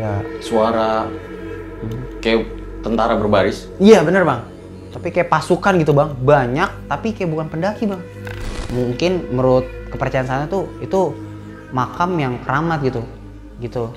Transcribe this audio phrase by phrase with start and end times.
[0.00, 1.06] ada Suara
[2.18, 2.40] kayak
[2.80, 3.68] tentara berbaris.
[3.76, 4.40] Iya bener bang.
[4.90, 8.02] Tapi kayak pasukan gitu bang, banyak tapi kayak bukan pendaki bang.
[8.70, 11.14] Mungkin menurut kepercayaan sana tuh itu
[11.70, 13.02] makam yang keramat gitu,
[13.58, 13.90] gitu.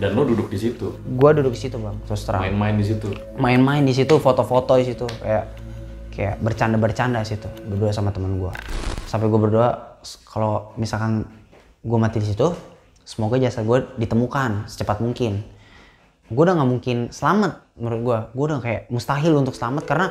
[0.00, 2.40] Dan lo duduk di situ, Gua duduk di situ bang, terus terang.
[2.42, 3.12] main-main di situ.
[3.36, 5.44] Main-main di situ, foto-foto di situ, kayak
[6.10, 8.50] kayak bercanda-bercanda di situ, berdua sama teman gua.
[9.06, 9.68] Sampai gua berdoa
[10.00, 11.28] s- kalau misalkan
[11.82, 12.48] gua mati di situ,
[13.04, 15.44] semoga jasad gua ditemukan secepat mungkin.
[16.30, 18.18] Gue udah nggak mungkin selamat menurut gua.
[18.30, 20.06] Gue udah kayak mustahil untuk selamat karena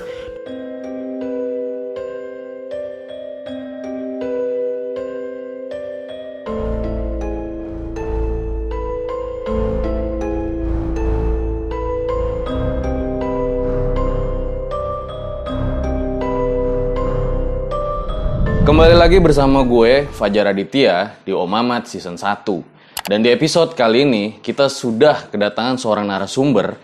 [18.70, 22.79] Kembali lagi bersama gue, Fajar Aditya, di Omamat Season 1.
[23.10, 26.78] Dan di episode kali ini, kita sudah kedatangan seorang narasumber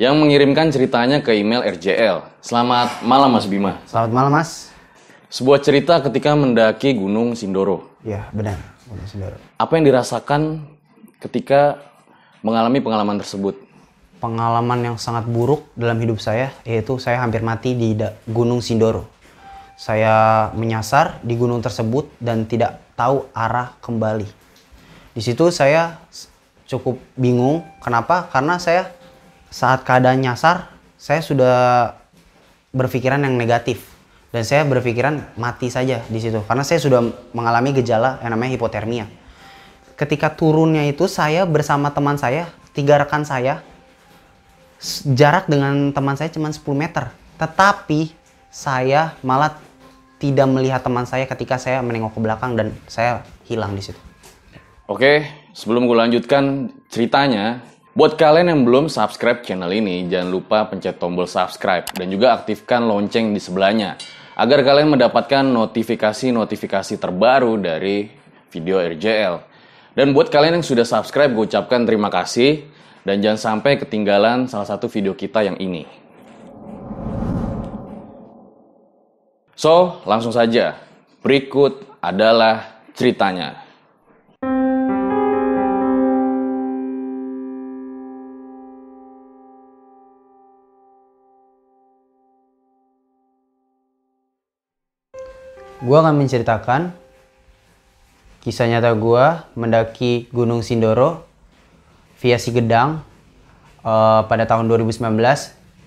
[0.00, 2.40] yang mengirimkan ceritanya ke email RJL.
[2.40, 3.76] Selamat malam Mas Bima.
[3.84, 4.72] selamat malam mas.
[5.28, 7.92] Sebuah cerita ketika mendaki Gunung Sindoro.
[8.00, 8.56] Iya benar,
[8.88, 9.36] Gunung Sindoro.
[9.60, 10.64] Apa yang dirasakan
[11.20, 11.76] ketika
[12.40, 13.60] mengalami pengalaman tersebut?
[14.16, 17.92] Pengalaman yang sangat buruk dalam hidup saya yaitu saya hampir mati di
[18.24, 19.12] Gunung Sindoro.
[19.76, 24.45] Saya menyasar di gunung tersebut dan tidak tahu arah kembali.
[25.16, 25.96] Di situ saya
[26.68, 27.64] cukup bingung.
[27.80, 28.28] Kenapa?
[28.28, 28.92] Karena saya
[29.48, 30.68] saat keadaan nyasar,
[31.00, 31.56] saya sudah
[32.76, 33.80] berpikiran yang negatif
[34.28, 37.00] dan saya berpikiran mati saja di situ karena saya sudah
[37.32, 39.08] mengalami gejala yang namanya hipotermia.
[39.96, 43.64] Ketika turunnya itu saya bersama teman saya, tiga rekan saya,
[45.08, 47.08] jarak dengan teman saya cuma 10 meter.
[47.40, 48.12] Tetapi
[48.52, 49.56] saya malah
[50.20, 54.00] tidak melihat teman saya ketika saya menengok ke belakang dan saya hilang di situ.
[54.86, 57.58] Oke, sebelum gue lanjutkan ceritanya,
[57.98, 62.86] buat kalian yang belum subscribe channel ini, jangan lupa pencet tombol subscribe dan juga aktifkan
[62.86, 63.98] lonceng di sebelahnya
[64.38, 68.06] agar kalian mendapatkan notifikasi-notifikasi terbaru dari
[68.54, 69.42] video RJL.
[69.98, 72.70] Dan buat kalian yang sudah subscribe, gue ucapkan terima kasih
[73.02, 75.82] dan jangan sampai ketinggalan salah satu video kita yang ini.
[79.58, 80.78] So, langsung saja.
[81.26, 83.65] Berikut adalah ceritanya.
[95.86, 96.90] Gua akan menceritakan
[98.42, 101.22] kisah nyata gua mendaki Gunung Sindoro
[102.18, 103.06] via Sigedang
[103.86, 105.06] eh, pada tahun 2019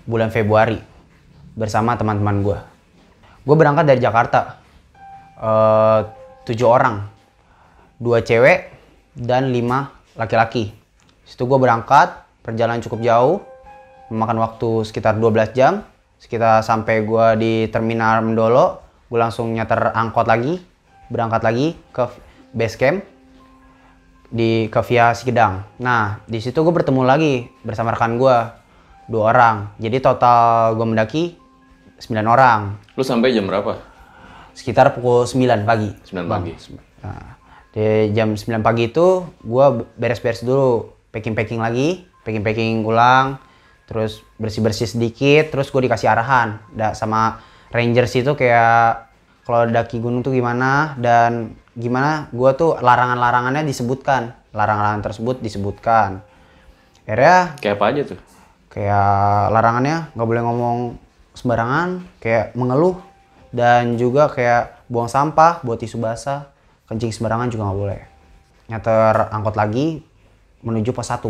[0.08, 0.80] bulan Februari
[1.52, 2.64] bersama teman-teman gua.
[3.44, 4.56] Gue berangkat dari Jakarta
[5.36, 6.00] eh,
[6.48, 7.04] tujuh orang,
[8.00, 8.72] dua cewek
[9.12, 10.72] dan lima laki-laki.
[11.28, 13.44] Situ gue berangkat, perjalanan cukup jauh,
[14.08, 15.84] memakan waktu sekitar 12 jam.
[16.16, 20.62] Sekitar sampai gue di terminal Mendolo, gue langsung nyeter angkot lagi,
[21.10, 22.06] berangkat lagi ke
[22.54, 23.02] base camp
[24.30, 25.66] di ke via Sigedang.
[25.82, 28.36] Nah, di situ gue bertemu lagi bersama rekan gue,
[29.10, 29.74] dua orang.
[29.82, 31.24] Jadi total gue mendaki
[32.00, 33.76] 9 orang Lu sampai jam berapa?
[34.54, 35.90] sekitar pukul 9 pagi.
[36.10, 36.52] 9 pagi.
[37.00, 37.38] Nah,
[37.72, 43.40] di jam 9 pagi itu gua beres-beres dulu, packing-packing lagi, packing-packing ulang,
[43.86, 49.10] terus bersih-bersih sedikit, terus gue dikasih arahan da, sama rangers itu kayak
[49.46, 50.94] kalau daki gunung tuh gimana?
[50.98, 52.30] Dan gimana?
[52.30, 56.22] Gua tuh larangan-larangannya disebutkan, larangan-larangan tersebut disebutkan.
[57.06, 58.18] Akhirnya Kayak apa aja tuh?
[58.70, 60.78] kayak larangannya nggak boleh ngomong
[61.34, 63.02] sembarangan kayak mengeluh
[63.50, 66.54] dan juga kayak buang sampah buat tisu basah.
[66.86, 68.00] Kencing sembarangan juga nggak boleh.
[68.70, 70.02] Nyater angkot lagi
[70.62, 71.22] menuju pos 1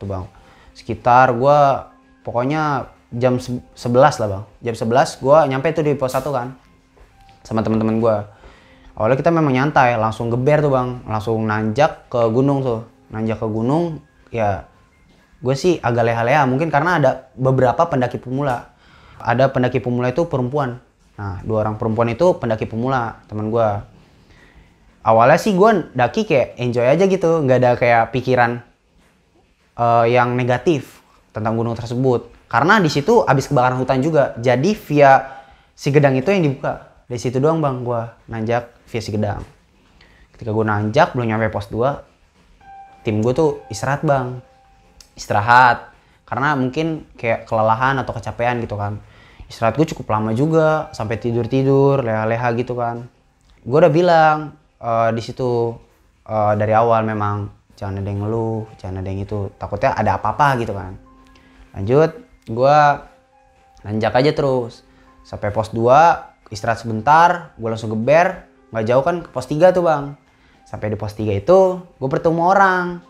[0.00, 0.24] tuh bang.
[0.72, 1.92] Sekitar gua
[2.24, 4.44] pokoknya jam se- 11 lah bang.
[4.62, 6.58] Jam 11 gua nyampe tuh di pos 1 kan
[7.46, 8.16] sama teman-teman gua.
[8.96, 11.04] Awalnya kita memang nyantai langsung geber tuh bang.
[11.04, 12.80] Langsung nanjak ke gunung tuh.
[13.12, 14.00] Nanjak ke gunung
[14.32, 14.66] ya
[15.36, 16.48] gue sih agak leha-leha.
[16.48, 18.72] Mungkin karena ada beberapa pendaki pemula.
[19.20, 20.80] Ada pendaki pemula itu perempuan.
[21.20, 23.68] Nah dua orang perempuan itu pendaki pemula teman gue
[25.00, 27.44] awalnya sih gue daki kayak enjoy aja gitu.
[27.44, 28.64] Nggak ada kayak pikiran
[29.76, 31.04] eh, yang negatif
[31.36, 34.34] tentang gunung tersebut karena di situ habis kebakaran hutan juga.
[34.38, 35.42] Jadi via
[35.74, 36.94] si gedang itu yang dibuka.
[37.06, 39.42] Dari situ doang bang gue nanjak via si gedang.
[40.34, 44.38] Ketika gue nanjak belum nyampe pos 2 tim gue tuh istirahat bang.
[45.18, 45.90] Istirahat.
[46.26, 49.02] Karena mungkin kayak kelelahan atau kecapean gitu kan.
[49.50, 53.10] Istirahat gue cukup lama juga sampai tidur tidur leha-leha gitu kan.
[53.66, 55.74] Gue udah bilang eh, di situ
[56.26, 59.50] eh, dari awal memang jangan ada yang ngeluh jangan ada yang itu.
[59.58, 60.94] Takutnya ada apa-apa gitu kan.
[61.74, 63.06] Lanjut gua
[63.86, 64.82] nanjak aja terus.
[65.26, 65.82] Sampai pos 2
[66.50, 70.14] istirahat sebentar gue langsung geber nggak jauh kan ke pos 3 tuh bang.
[70.66, 73.02] Sampai di pos 3 itu gue bertemu orang.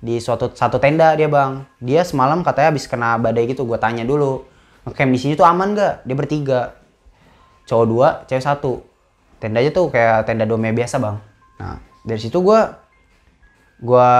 [0.00, 1.64] Di suatu satu tenda dia bang.
[1.80, 4.44] Dia semalam katanya habis kena badai gitu gue tanya dulu.
[4.88, 6.60] Ngecamp di sini tuh aman gak dia bertiga.
[7.68, 8.80] Cowok dua cewek satu.
[9.40, 11.16] Tendanya tuh kayak tenda dome biasa bang.
[11.60, 12.60] Nah dari situ gue
[13.80, 14.10] gue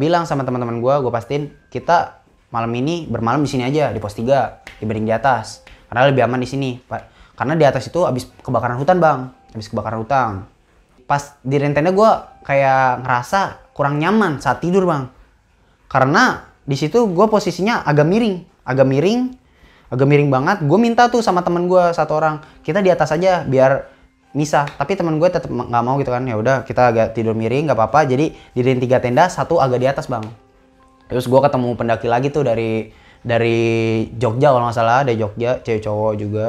[0.00, 2.24] bilang sama teman-teman gue gue pastiin kita
[2.56, 5.60] malam ini bermalam di sini aja di pos 3 dibanding di atas.
[5.92, 6.80] Karena lebih aman di sini
[7.36, 9.28] karena di atas itu habis kebakaran hutan bang.
[9.52, 10.48] Habis kebakaran hutan.
[11.04, 12.10] Pas di rentenya gue
[12.48, 15.12] kayak ngerasa kurang nyaman saat tidur bang.
[15.84, 19.36] Karena di situ gue posisinya agak miring agak miring
[19.92, 20.64] agak miring banget.
[20.64, 23.84] Gue minta tuh sama temen gue satu orang kita di atas aja biar
[24.32, 24.64] misah.
[24.64, 26.24] Tapi temen gue tetap nggak mau gitu kan.
[26.24, 28.08] Ya udah kita agak tidur miring nggak apa-apa.
[28.08, 30.45] Jadi di tiga tenda satu agak di atas bang
[31.06, 32.90] terus gue ketemu pendaki lagi tuh dari
[33.26, 33.58] dari
[34.14, 35.02] Jogja kalau nggak salah.
[35.02, 36.46] Dari Jogja cewek cowok juga.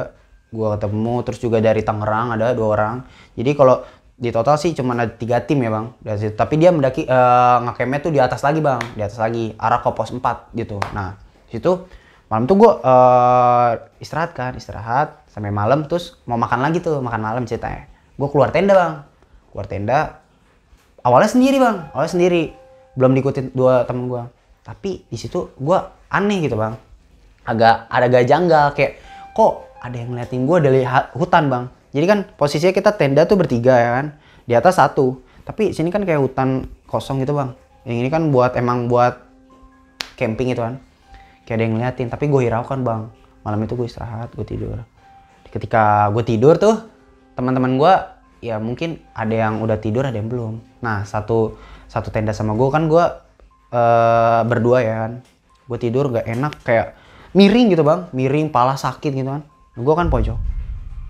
[0.54, 2.96] Gue ketemu terus juga dari Tangerang ada dua orang.
[3.34, 3.82] Jadi kalau
[4.18, 5.86] di total sih cuma ada tiga tim ya bang.
[6.38, 8.80] Tapi dia mendaki uh, ngakemnya tuh di atas lagi bang.
[8.94, 9.58] Di atas lagi.
[9.58, 10.78] Arah ke pos 4 gitu.
[10.94, 11.18] Nah
[11.50, 11.90] situ
[12.28, 14.54] malam tuh gue uh, istirahat kan.
[14.54, 15.90] Istirahat sampai malam.
[15.90, 17.02] Terus mau makan lagi tuh.
[17.02, 17.90] Makan malam ceritanya.
[18.16, 18.94] Gue keluar tenda bang.
[19.50, 20.00] Keluar tenda.
[21.02, 21.90] Awalnya sendiri bang.
[21.92, 22.44] Awalnya sendiri.
[22.98, 24.37] Belum diikutin dua temen gue
[24.68, 25.80] tapi di situ gue
[26.12, 26.76] aneh gitu bang
[27.48, 29.00] agak ada agak janggal kayak
[29.32, 30.82] kok ada yang ngeliatin gue dari
[31.16, 31.66] hutan bang
[31.98, 34.06] jadi kan posisinya kita tenda tuh bertiga ya kan.
[34.46, 35.24] Di atas satu.
[35.42, 37.56] Tapi sini kan kayak hutan kosong gitu bang.
[37.88, 39.18] Yang ini kan buat emang buat
[40.20, 40.78] camping gitu kan.
[41.48, 42.08] Kayak ada yang ngeliatin.
[42.12, 43.02] Tapi gue hiraukan bang.
[43.42, 44.84] Malam itu gue istirahat, gue tidur.
[45.50, 46.76] Ketika gue tidur tuh,
[47.40, 47.94] teman-teman gue
[48.44, 50.60] ya mungkin ada yang udah tidur, ada yang belum.
[50.84, 51.56] Nah satu
[51.88, 53.06] satu tenda sama gue kan gue
[53.72, 55.14] uh, berdua ya kan.
[55.68, 56.96] Gue tidur gak enak kayak
[57.36, 59.44] miring gitu bang, miring, pala sakit gitu kan.
[59.76, 60.38] Gue kan pojok.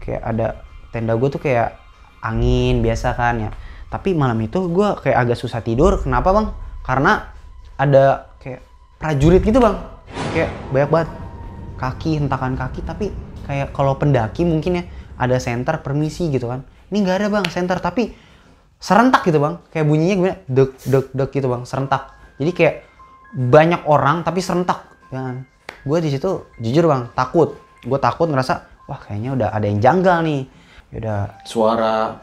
[0.02, 0.48] Kayak ada
[0.90, 1.78] tenda gue tuh kayak
[2.24, 3.50] angin biasa kan ya.
[3.88, 6.02] Tapi malam itu gue kayak agak susah tidur.
[6.02, 6.48] Kenapa bang?
[6.84, 7.32] Karena
[7.78, 8.66] ada kayak
[8.98, 9.78] prajurit gitu bang.
[10.34, 11.10] Kayak banyak banget
[11.78, 12.82] kaki hentakan kaki.
[12.84, 13.06] Tapi
[13.46, 14.84] kayak kalau pendaki mungkin ya
[15.16, 16.66] ada center permisi gitu kan.
[16.92, 18.12] Ini nggak ada bang center tapi
[18.82, 19.62] serentak gitu bang.
[19.72, 20.38] Kayak bunyinya gimana?
[20.50, 21.64] Dek dek dek gitu bang.
[21.64, 22.76] Serentak jadi kayak
[23.34, 25.36] banyak orang tapi serentak ya kan
[25.84, 30.24] gue di situ jujur bang takut gue takut ngerasa wah kayaknya udah ada yang janggal
[30.24, 30.42] nih
[30.92, 31.44] Yaudah.
[31.44, 32.16] Suara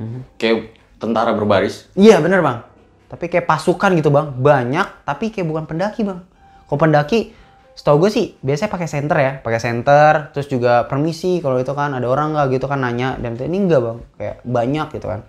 [0.00, 0.40] hmm.
[0.40, 1.88] kayak tentara berbaris.
[1.96, 2.64] Iya bener bang.
[3.10, 4.32] Tapi kayak pasukan gitu bang.
[4.32, 6.24] Banyak tapi kayak bukan pendaki bang.
[6.64, 7.36] Kalau pendaki
[7.76, 9.32] setahu gue sih biasanya pakai center ya.
[9.44, 13.20] Pakai center terus juga permisi kalau itu kan ada orang nggak gitu kan nanya.
[13.20, 13.98] Dan ini enggak bang.
[14.16, 15.20] Kayak banyak gitu kan.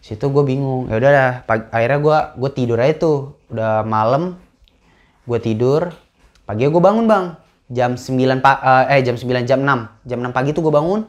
[0.00, 0.88] Situ gue bingung.
[0.88, 1.32] Ya udah dah.
[1.68, 3.36] Akhirnya gue gue tidur aja tuh.
[3.48, 4.36] Udah malam.
[5.24, 5.92] Gue tidur.
[6.44, 7.36] Pagi gue bangun bang.
[7.68, 10.08] Jam 9 pa eh jam 9 jam 6.
[10.08, 11.04] Jam 6 pagi tuh gue bangun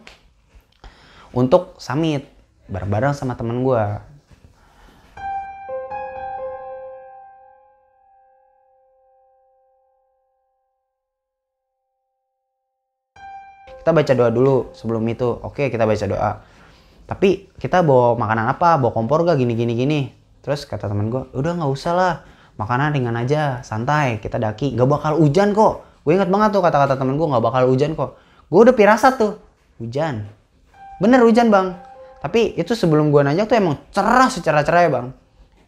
[1.32, 2.28] untuk summit
[2.68, 3.84] bareng-bareng sama temen gue.
[13.80, 15.40] Kita baca doa dulu sebelum itu.
[15.40, 16.32] Oke, kita baca doa.
[17.08, 18.78] Tapi kita bawa makanan apa?
[18.78, 20.19] Bawa kompor gak gini gini gini.
[20.50, 22.14] Terus kata temen gue, udah nggak usah lah.
[22.58, 24.18] Makanan ringan aja, santai.
[24.18, 25.86] Kita daki, gak bakal hujan kok.
[26.02, 28.18] Gue inget banget tuh kata-kata temen gue gak bakal hujan kok.
[28.50, 29.38] Gue udah pirasat tuh,
[29.78, 30.26] hujan
[30.98, 31.78] Bener hujan bang.
[32.18, 35.08] Tapi itu sebelum gue nanjak tuh emang cerah secara cerah ya bang.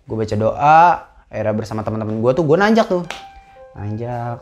[0.09, 0.81] Gue baca doa,
[1.29, 3.05] akhirnya bersama teman-teman gue tuh gue nanjak tuh.
[3.77, 4.41] Nanjak,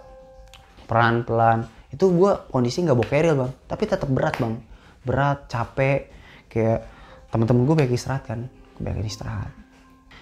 [0.87, 1.67] pelan-pelan.
[1.91, 3.51] Itu gue kondisi nggak bawa keril bang.
[3.67, 4.55] Tapi tetap berat bang.
[5.03, 6.07] Berat, capek.
[6.47, 6.87] Kayak
[7.27, 8.47] teman-teman gue banyak istirahat kan.
[8.79, 9.58] Banyak istirahat.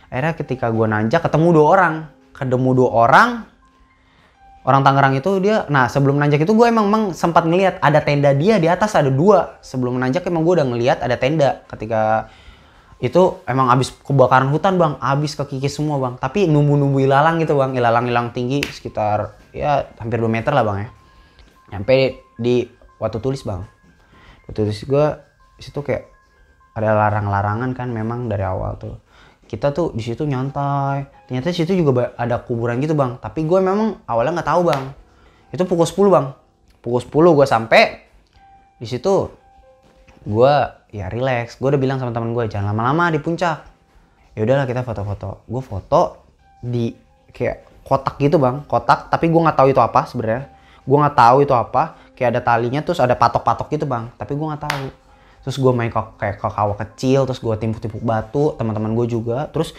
[0.07, 1.93] Akhirnya ketika gue nanjak ketemu dua orang.
[2.37, 3.29] Ketemu dua orang,
[4.61, 8.29] orang Tangerang itu dia nah sebelum nanjak itu gue emang, emang sempat ngelihat ada tenda
[8.37, 9.57] dia di atas ada dua.
[9.65, 11.65] Sebelum nanjak emang gue udah ngelihat ada tenda.
[11.65, 12.29] Ketika
[13.01, 14.93] itu emang abis kebakaran hutan bang.
[15.01, 16.13] Abis kekikis semua bang.
[16.21, 17.73] Tapi numbu-numbu ilalang gitu bang.
[17.73, 20.89] Ilalang ilang tinggi sekitar ya hampir 2 meter lah bang ya.
[21.73, 22.69] Nyampe di
[23.01, 23.65] waktu tulis bang.
[24.45, 25.05] Waktu tulis gue
[25.57, 26.05] situ kayak
[26.77, 29.01] ada larang-larangan kan memang dari awal tuh
[29.47, 31.07] kita tuh di situ nyantai.
[31.25, 33.15] Ternyata di situ juga ada kuburan gitu bang.
[33.17, 34.83] Tapi gue memang awalnya nggak tahu bang.
[35.55, 36.25] Itu pukul 10 bang.
[36.83, 37.81] Pukul 10 gue sampai
[38.77, 39.31] di situ
[40.27, 40.53] gue
[40.91, 41.55] ya relax.
[41.57, 43.63] Gue udah bilang sama teman gue jangan lama-lama di puncak.
[44.35, 45.47] Ya udahlah kita foto-foto.
[45.47, 46.01] Gue foto
[46.59, 46.91] di
[47.31, 48.67] kayak kotak gitu bang.
[48.67, 50.51] Kotak tapi gue nggak tahu itu apa sebenarnya.
[50.83, 51.95] Gue nggak tahu itu apa.
[52.19, 54.11] Kayak ada talinya terus ada patok-patok gitu bang.
[54.19, 55.06] Tapi gue nggak tahu
[55.47, 59.47] terus gue main kayak ke kawah kecil terus gue timpuk-timpuk batu teman-teman gue juga.
[59.55, 59.71] Terus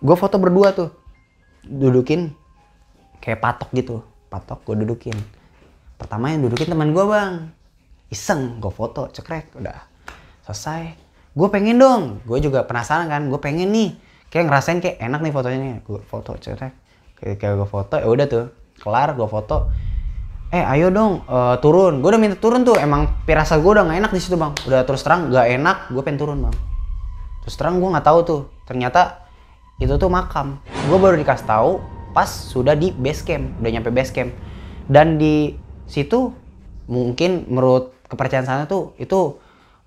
[0.00, 0.88] gue foto berdua tuh
[1.68, 2.32] dudukin
[3.20, 4.00] kayak patok gitu.
[4.32, 5.12] Patok gue dudukin.
[6.00, 7.52] Pertama yang dudukin teman gue bang.
[8.08, 9.84] Iseng gue foto cekrek udah
[10.48, 10.96] selesai.
[11.36, 12.24] Gue pengen dong.
[12.24, 14.00] Gue juga penasaran kan gue pengen nih.
[14.32, 15.72] Kayak ngerasain kayak enak nih fotonya nih.
[15.84, 16.72] Gue foto cekrek.
[17.20, 18.48] Kayak, gue foto ya udah tuh.
[18.80, 19.68] Kelar gue foto
[20.48, 22.00] eh ayo dong uh, turun.
[22.00, 22.80] Gue udah minta turun tuh.
[22.80, 24.52] Emang pirasa gue udah gak enak di situ bang.
[24.64, 26.54] Udah terus terang gak enak gue pengen turun bang.
[27.44, 28.40] Terus terang gue nggak tahu tuh.
[28.64, 29.28] Ternyata
[29.80, 30.60] itu tuh makam.
[30.88, 31.70] Gue baru dikasih tahu
[32.16, 34.32] pas sudah di base camp udah nyampe base camp.
[34.88, 35.52] Dan di
[35.84, 36.32] situ
[36.88, 39.36] mungkin menurut kepercayaan sana tuh itu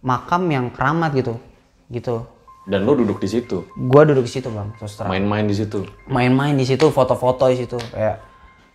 [0.05, 1.41] makam yang keramat gitu.
[1.89, 2.21] Gitu.
[2.61, 5.09] Dan lo duduk di situ, gue duduk di situ bang terus terang.
[5.09, 5.81] Main-main di situ.
[6.05, 7.81] main-main di situ foto-foto di situ.
[7.89, 8.21] Kayak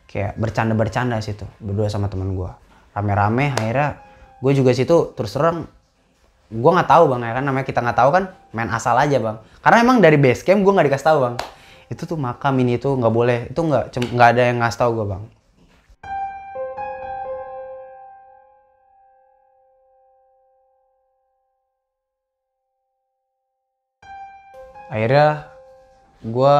[0.06, 2.50] kayak bercanda-bercanda situ berdua sama teman gue
[2.94, 4.00] rame-rame akhirnya
[4.40, 5.66] gue juga situ terus terang
[6.46, 9.36] gue nggak tahu bang ya kan namanya kita nggak tahu kan main asal aja bang.
[9.58, 11.34] Karena emang dari base camp gue nggak dikasih tahu bang.
[11.90, 13.84] Itu tuh makam ini tuh nggak boleh itu nggak
[14.14, 15.22] nggak ada yang ngasih tahu gue bang.
[24.86, 25.50] Akhirnya
[26.22, 26.56] gue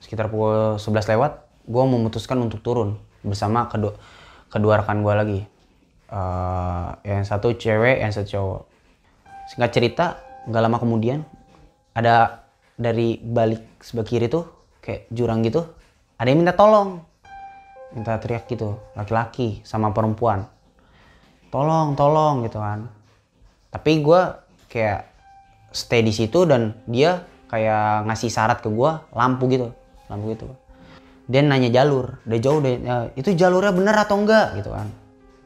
[0.00, 3.94] sekitar pukul 11 lewat gue memutuskan untuk turun bersama kedua
[4.52, 5.40] kedua rekan gue lagi.
[6.12, 8.60] Eh, yang satu cewek yang satu cowok.
[9.54, 10.04] Singkat cerita
[10.46, 11.24] nggak lama kemudian
[11.96, 12.44] ada
[12.76, 14.48] dari balik sebelah kiri tuh
[14.82, 15.64] kayak jurang gitu
[16.20, 17.00] ada yang minta tolong.
[17.92, 20.46] Minta teriak gitu laki-laki sama perempuan.
[21.52, 22.88] Tolong tolong gitu kan.
[23.72, 24.20] Tapi gue
[24.68, 25.12] kayak
[25.72, 29.68] stay di situ dan dia kayak ngasih syarat ke gue lampu gitu
[30.08, 30.48] lampu gitu
[31.30, 32.18] dia nanya jalur.
[32.26, 34.58] Dia jauh deh "Ya, itu jalurnya bener atau enggak?
[34.58, 34.88] Gitu kan.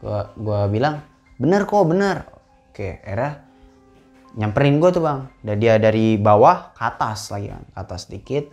[0.00, 1.04] Gua gua bilang
[1.36, 2.24] bener kok bener
[2.72, 3.44] oke era
[4.36, 5.20] nyamperin gue tuh bang.
[5.40, 8.44] Dan dia dari bawah ke atas lagi kan ke atas dikit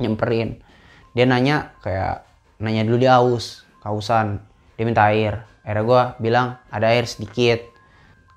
[0.00, 0.60] nyamperin.
[1.12, 2.24] Dia nanya kayak
[2.60, 4.40] nanya dulu dia haus kausan
[4.76, 5.44] dia minta air.
[5.62, 7.60] Akhirnya gue bilang ada air sedikit.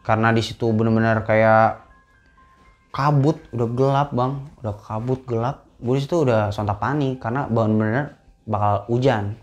[0.05, 1.81] Karena di situ bener-bener kayak
[2.93, 3.41] kabut.
[3.55, 4.34] Udah gelap bang.
[4.62, 8.15] Udah kabut gelap gue di situ udah sontak panik karena bener-bener
[8.48, 9.36] bakal hujan.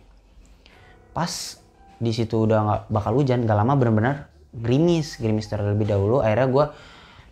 [1.12, 1.60] Pas
[2.02, 6.24] di situ udah nggak bakal hujan gak lama bener-bener gerimis gerimis terlebih dahulu.
[6.24, 6.64] Akhirnya gue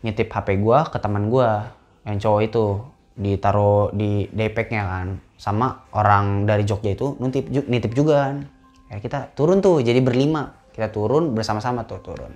[0.04, 1.48] nitip HP gue ke teman gue
[2.08, 2.64] yang cowok itu
[3.20, 8.36] ditaruh di daypacknya kan sama orang dari Jogja itu nitip nitip juga kan.
[8.92, 10.56] Ya kita turun tuh jadi berlima.
[10.70, 12.32] Kita turun bersama-sama tuh turun.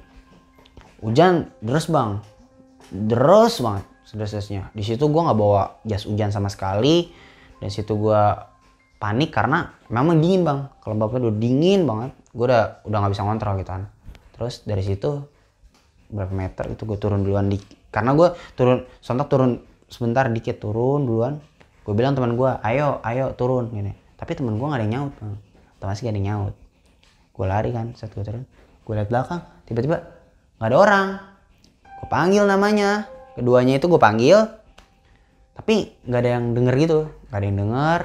[1.01, 2.21] Hujan deras bang.
[2.93, 7.11] Deras banget sedes-desnya di situ gue nggak bawa jas hujan sama sekali.
[7.59, 8.23] Dan situ gue
[9.01, 10.71] panik karena memang dingin bang.
[10.85, 13.83] Kalau bapaknya udah dingin banget gue udah udah nggak bisa ngontrol gitu kan.
[14.35, 15.11] Terus dari situ
[16.13, 17.59] berapa meter itu gue turun duluan di
[17.91, 21.41] karena gue turun sontak turun sebentar dikit turun duluan.
[21.83, 23.97] Gue bilang teman gue ayo ayo turun gini.
[24.15, 25.35] Tapi teman gue gak ada yang nyaut bang.
[25.81, 26.55] Otomatis gak ada yang nyaut.
[27.35, 28.45] Gue lari kan saat gue turun.
[28.85, 30.05] Gue liat belakang tiba-tiba
[30.61, 31.07] nggak ada orang.
[31.81, 34.47] Gue panggil namanya keduanya itu gue panggil
[35.55, 37.01] tapi nggak ada yang denger gitu.
[37.31, 38.01] Nggak ada yang denger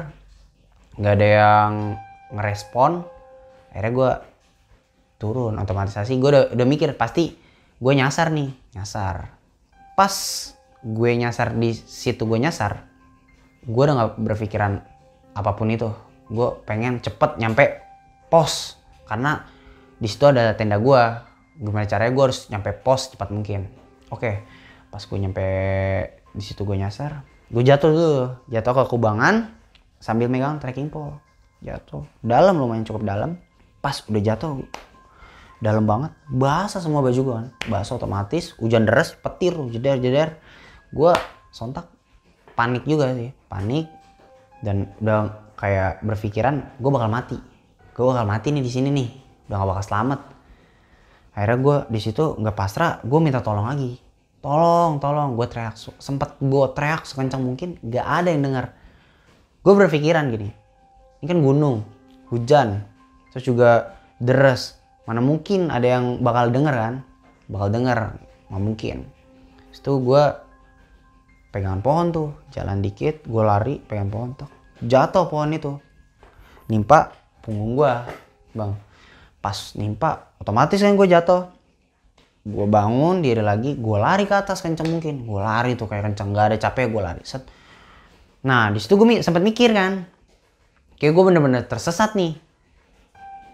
[1.00, 1.74] nggak ada yang
[2.36, 2.92] ngerespon.
[3.72, 4.12] Akhirnya gue
[5.20, 7.36] turun otomatisasi gue udah, udah mikir pasti
[7.80, 9.34] gue nyasar nih nyasar.
[9.98, 10.14] Pas
[10.80, 12.88] gue nyasar di situ gue nyasar
[13.60, 14.80] gue udah nggak berpikiran
[15.36, 15.90] apa pun itu.
[16.30, 17.82] Gue pengen cepet nyampe
[18.30, 18.78] pos
[19.10, 19.42] karena
[19.98, 21.02] di situ ada tenda gue
[21.60, 23.68] gimana caranya gue harus nyampe pos cepat mungkin.
[24.14, 24.59] Oke
[24.90, 25.48] pas gue nyampe
[26.34, 28.14] di situ gue nyasar gue jatuh dulu
[28.50, 29.60] jatuh ke kubangan
[30.00, 31.20] sambil megang trekking pole.
[31.60, 32.08] Jatuh.
[32.24, 33.36] Dalam lumayan cukup dalam.
[33.84, 34.64] Pas udah jatuh
[35.60, 36.16] dalam banget.
[36.32, 37.48] Basah semua baju gue kan.
[37.68, 40.40] Basah otomatis hujan deras petir jeder jeder.
[40.96, 41.12] Gue
[41.52, 41.92] sontak.
[42.56, 43.92] Panik juga sih panik.
[44.64, 47.38] Dan udah kayak berpikiran gue bakal mati.
[47.92, 49.10] Gue bakal mati nih di sini nih.
[49.52, 50.20] Udah gak bakal selamat.
[51.36, 54.09] Akhirnya gue di situ nggak pasrah gue minta tolong lagi
[54.40, 58.66] tolong tolong gue teriak sempet gue teriak sekencang mungkin gak ada yang dengar.
[59.60, 60.50] Gue berpikiran gini
[61.20, 61.84] ini kan gunung
[62.32, 62.88] hujan
[63.32, 66.96] terus juga deres mana mungkin ada yang bakal denger kan?
[67.50, 68.00] Bakal denger
[68.54, 68.98] nggak mungkin.
[69.74, 70.24] Itu gue
[71.50, 74.50] pegangan pohon tuh jalan dikit gue lari pegang pohon tuh.
[74.86, 75.76] Jatuh pohon itu.
[76.70, 77.10] Nimpa
[77.42, 77.94] punggung gue
[78.54, 78.78] bang.
[79.42, 81.50] Pas nimpa otomatis kan gue jatuh
[82.50, 85.24] gue bangun diri lagi gue lari ke atas kenceng mungkin.
[85.24, 87.46] Gue lari tuh kayak kenceng gak ada capek gue lari set.
[88.44, 90.04] Nah di situ gue sempat mikir kan
[90.98, 92.36] kayak gue bener-bener tersesat nih.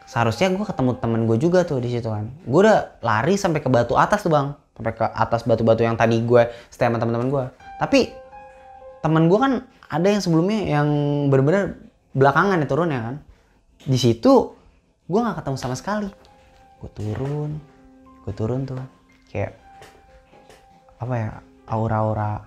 [0.07, 2.31] Seharusnya gue ketemu temen gue juga tuh di situ kan.
[2.47, 4.55] Gue udah lari sampai ke batu atas tuh bang.
[4.75, 8.11] Sampai ke atas batu-batu yang tadi gue stay sama teman-teman gue tapi
[9.03, 9.53] temen gue kan
[9.91, 10.87] ada yang sebelumnya yang
[11.27, 11.79] bener-bener
[12.15, 13.15] belakangan ya turun ya kan.
[13.85, 14.55] Di situ
[15.05, 16.09] gue nggak ketemu sama sekali.
[16.79, 17.74] Gue turun
[18.25, 18.81] gue turun tuh
[19.29, 19.53] kayak
[20.97, 21.29] apa ya
[21.69, 22.41] aura-aura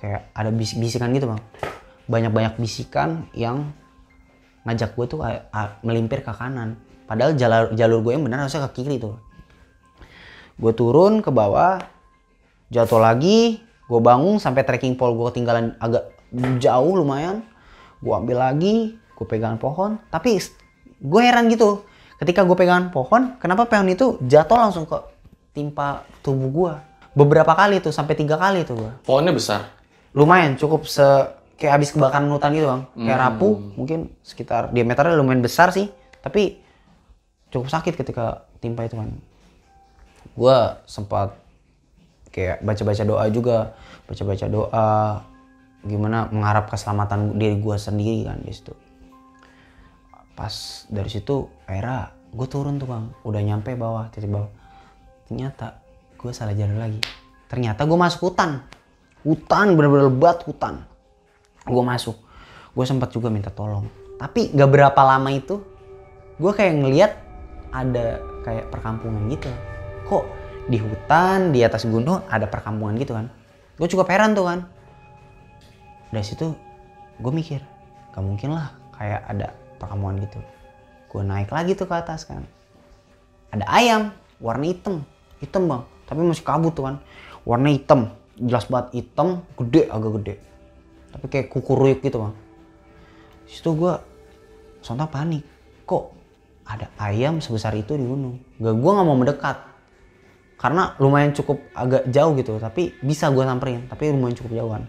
[0.00, 1.42] kayak ada bisik-bisikan gitu bang.
[2.08, 3.68] Banyak-banyak bisikan yang
[4.64, 5.20] ngajak gue tuh
[5.84, 6.80] melimpir ke kanan.
[7.04, 9.20] Padahal jalur jalur gue yang benar harusnya ke kiri tuh.
[10.56, 11.76] Gue turun ke bawah
[12.72, 16.08] jatuh lagi gue bangun sampai trekking pole gue ketinggalan agak
[16.60, 17.44] jauh lumayan.
[18.00, 20.00] Gue ambil lagi gue pegang pohon.
[20.08, 20.40] Tapi
[21.04, 21.84] gue heran gitu
[22.18, 24.98] ketika gue pegang pohon kenapa pohon itu jatuh langsung ke
[25.52, 26.72] timpa tubuh gue
[27.16, 29.74] beberapa kali tuh sampai tiga kali tuh gue Pohonnya besar.
[30.14, 31.04] lumayan cukup se
[31.58, 32.82] kayak habis kebakaran hutan gitu bang.
[32.94, 35.90] Kayak rapuh mungkin sekitar diameternya lumayan besar sih.
[36.22, 36.62] Tapi
[37.50, 39.10] cukup sakit ketika timpa itu kan
[40.38, 41.34] gue sempat
[42.30, 43.74] kayak baca-baca doa juga.
[44.06, 44.88] Baca-baca doa
[45.82, 48.72] gimana mengharap keselamatan diri gue sendiri kan di situ.
[50.38, 50.54] Pas
[50.86, 53.04] dari situ akhirnya gue turun tuh bang.
[53.26, 54.46] Udah nyampe bawah titik bawah
[55.28, 55.84] ternyata
[56.16, 56.98] gue salah jalur lagi.
[57.52, 58.64] Ternyata gue masuk hutan.
[59.22, 60.88] Hutan bener-bener lebat hutan.
[61.68, 62.16] Gue masuk.
[62.72, 63.84] Gue sempat juga minta tolong.
[64.16, 65.60] Tapi gak berapa lama itu
[66.40, 67.12] gue kayak ngeliat
[67.76, 69.52] ada kayak perkampungan gitu.
[70.08, 70.24] Kok
[70.72, 73.28] di hutan di atas gunung ada perkampungan gitu kan?
[73.76, 74.64] Gue cukup heran tuh kan.
[76.08, 76.56] Dari situ
[77.20, 77.60] gue mikir
[78.16, 80.40] gak mungkin lah kayak ada perkampungan gitu.
[81.12, 82.48] Gue naik lagi tuh ke atas kan.
[83.52, 85.04] Ada ayam warna hitam
[85.42, 85.82] hitam bang.
[86.08, 86.96] Tapi masih kabut tuh kan
[87.42, 88.14] warna hitam.
[88.38, 90.34] Jelas banget hitam gede agak gede.
[91.10, 92.34] Tapi kayak kukuruyuk gitu bang.
[93.48, 93.94] Situ gue
[94.84, 95.42] sontak panik.
[95.88, 96.04] Kok
[96.68, 98.38] ada ayam sebesar itu di gunung?
[98.60, 99.56] Gak gue nggak mau mendekat.
[100.58, 103.86] Karena lumayan cukup agak jauh gitu tapi bisa gue samperin.
[103.90, 104.84] Tapi lumayan cukup jauhan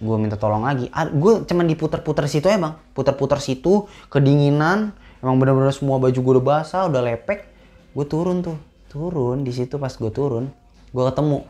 [0.00, 0.88] gue minta tolong lagi.
[1.12, 2.74] Gue cuman diputer-puter situ ya bang.
[2.96, 4.96] Puter-puter situ kedinginan.
[5.20, 7.44] Emang bener-bener semua baju gue udah basah udah lepek.
[7.92, 8.56] Gue turun tuh
[8.90, 10.50] turun di situ pas gue turun
[10.90, 11.46] gue ketemu.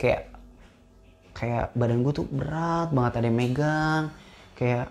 [0.00, 0.22] Kayak
[1.36, 4.04] kayak badan gue tuh berat banget ada yang megang.
[4.56, 4.88] Kayak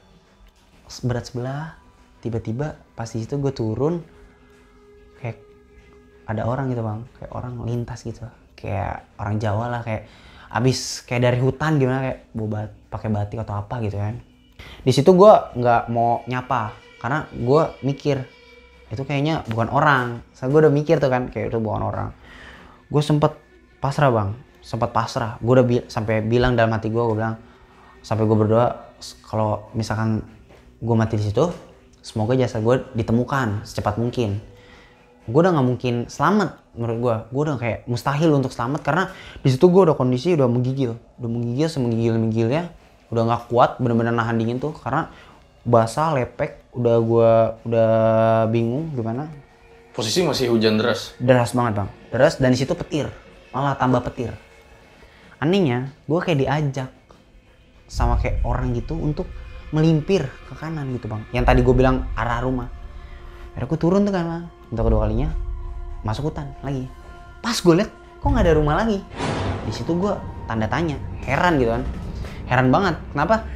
[1.02, 1.66] berat sebelah.
[2.22, 4.06] Tiba-tiba pas di situ gue turun
[5.18, 5.42] kayak
[6.30, 7.02] ada orang gitu bang.
[7.18, 8.30] Kayak orang lintas gitu.
[8.54, 10.06] Kayak orang Jawa lah kayak
[10.48, 14.22] abis kayak dari hutan gimana kayak bawa pakai batik atau apa gitu kan.
[14.86, 18.37] Di situ gue nggak mau nyapa karena gue mikir
[18.88, 20.24] itu kayaknya bukan orang.
[20.32, 22.10] Saya gue udah mikir tuh kan kayak itu bukan orang.
[22.88, 23.36] Gue sempet
[23.84, 24.30] pasrah bang.
[24.64, 25.36] Sempat pasrah.
[25.44, 27.36] Gue udah bi sampai bilang dalam hati gue gue bilang
[28.00, 28.96] sampai gue berdoa
[29.28, 30.24] kalau misalkan
[30.80, 31.52] gue mati di situ
[32.00, 34.40] semoga jasa gue ditemukan secepat mungkin.
[35.28, 39.04] Gue udah nggak mungkin selamat menurut gue gue udah kayak mustahil untuk selamat karena
[39.44, 40.96] di situ gue udah kondisi udah menggigil.
[41.20, 42.72] Udah menggigil semenggigil menggigilnya
[43.08, 45.12] udah nggak kuat bener-bener nahan dingin tuh karena
[45.68, 47.32] basah lepek udah gue
[47.68, 47.92] udah
[48.54, 49.28] bingung gimana.
[49.98, 51.18] Posisi masih hujan deras.
[51.18, 51.90] deras banget bang.
[52.14, 53.10] Deras dan di situ petir.
[53.50, 54.30] Malah tambah petir.
[55.42, 56.90] Anehnya gue kayak diajak
[57.90, 59.26] sama kayak orang gitu untuk
[59.74, 61.26] melimpir ke kanan gitu bang.
[61.34, 62.70] Yang tadi gue bilang arah rumah.
[63.58, 64.44] Akhirnya gue turun tuh kan bang.
[64.70, 65.30] Untuk kedua kalinya
[66.06, 66.86] masuk hutan lagi.
[67.42, 67.90] Pas gue liat
[68.22, 69.02] kok nggak ada rumah lagi?
[69.66, 70.14] Di situ gue
[70.46, 71.02] tanda tanya.
[71.26, 71.84] Heran gitu kan.
[72.46, 72.96] Heran banget.
[73.18, 73.50] Kenapa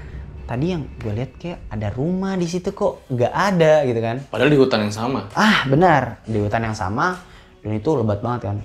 [0.51, 4.19] tadi yang gue lihat kayak ada rumah di situ kok nggak ada gitu kan?
[4.27, 5.31] Padahal di hutan yang sama.
[5.31, 6.19] ah benar.
[6.27, 7.15] Di hutan yang sama
[7.63, 8.57] dan itu lebat banget kan.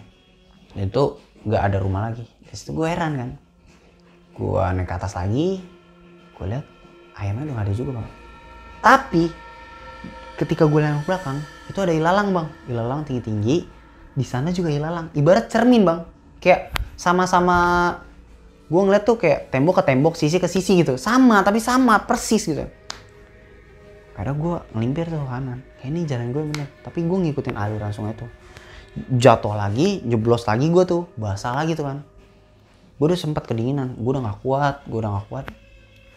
[0.75, 1.03] Dan itu
[1.47, 2.27] nggak ada rumah lagi.
[2.27, 3.31] Di situ gue heran kan.
[4.35, 5.63] Gue naik ke atas lagi
[6.37, 6.67] gue lihat
[7.23, 8.09] ayamnya udah ada juga bang.
[8.83, 9.25] Tapi
[10.43, 11.39] ketika gue lihat ke belakang
[11.71, 12.47] itu ada ilalang bang.
[12.67, 13.57] Ilalang tinggi tinggi
[14.11, 15.15] di sana juga ilalang.
[15.15, 16.03] Ibarat cermin bang.
[16.43, 17.95] Kayak sama-sama
[18.67, 20.99] gue ngeliat tuh kayak tembok ke tembok sisi ke sisi gitu.
[20.99, 22.67] Sama tapi sama persis gitu.
[24.17, 25.63] Karena gue ngelimpir tuh kanan.
[25.79, 26.69] Kayak ini jalan gue bener.
[26.83, 28.27] Tapi gue ngikutin aliran sungai itu.
[29.21, 31.07] Jatuh lagi jeblos lagi gue tuh.
[31.15, 31.99] Basah lagi tuh kan.
[32.97, 33.95] Gue udah sempat kedinginan.
[33.95, 35.47] Gue udah nggak kuat gue udah nggak kuat.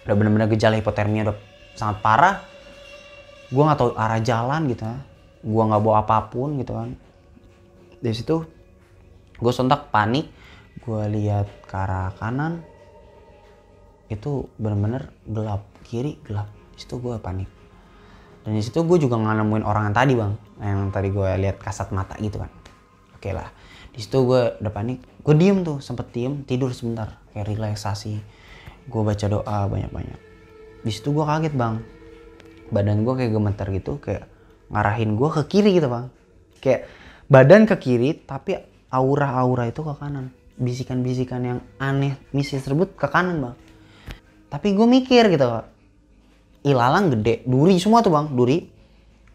[0.09, 1.37] Udah bener-bener gejala hipotermia udah
[1.77, 2.41] sangat parah.
[3.53, 4.85] Gue nggak tahu arah jalan gitu
[5.39, 6.95] gue nggak bawa apa pun gitu kan.
[7.99, 8.43] Dari situ
[9.39, 10.27] gue sontak panik
[10.89, 12.65] gue lihat ke arah kanan
[14.09, 15.69] itu bener-bener gelap.
[15.85, 17.49] Kiri gelap di situ gue panik.
[18.41, 20.33] Dan di situ gue juga nggak nemuin orang yang tadi bang.
[20.57, 22.49] Yang tadi gue lihat kasat mata gitu kan.
[23.13, 23.53] Oke lah
[23.93, 25.05] di situ gue udah panik.
[25.21, 27.21] Gue diem tuh sempet diem tidur sebentar.
[27.33, 28.17] Kayak relaksasi.
[28.89, 30.19] Gue baca doa banyak-banyak.
[30.81, 31.85] Di situ gue kaget bang.
[32.73, 34.25] Badan gue kayak gemeter gitu kayak
[34.73, 36.09] ngarahin gue ke kiri gitu bang.
[36.57, 36.89] Kayak
[37.29, 38.57] badan ke kiri tapi
[38.89, 43.55] aura-aura itu ke kanan bisikan-bisikan yang aneh mistis tersebut ke kanan bang.
[44.51, 45.47] Tapi gue mikir gitu
[46.59, 48.67] ilalang gede duri semua tuh bang duri.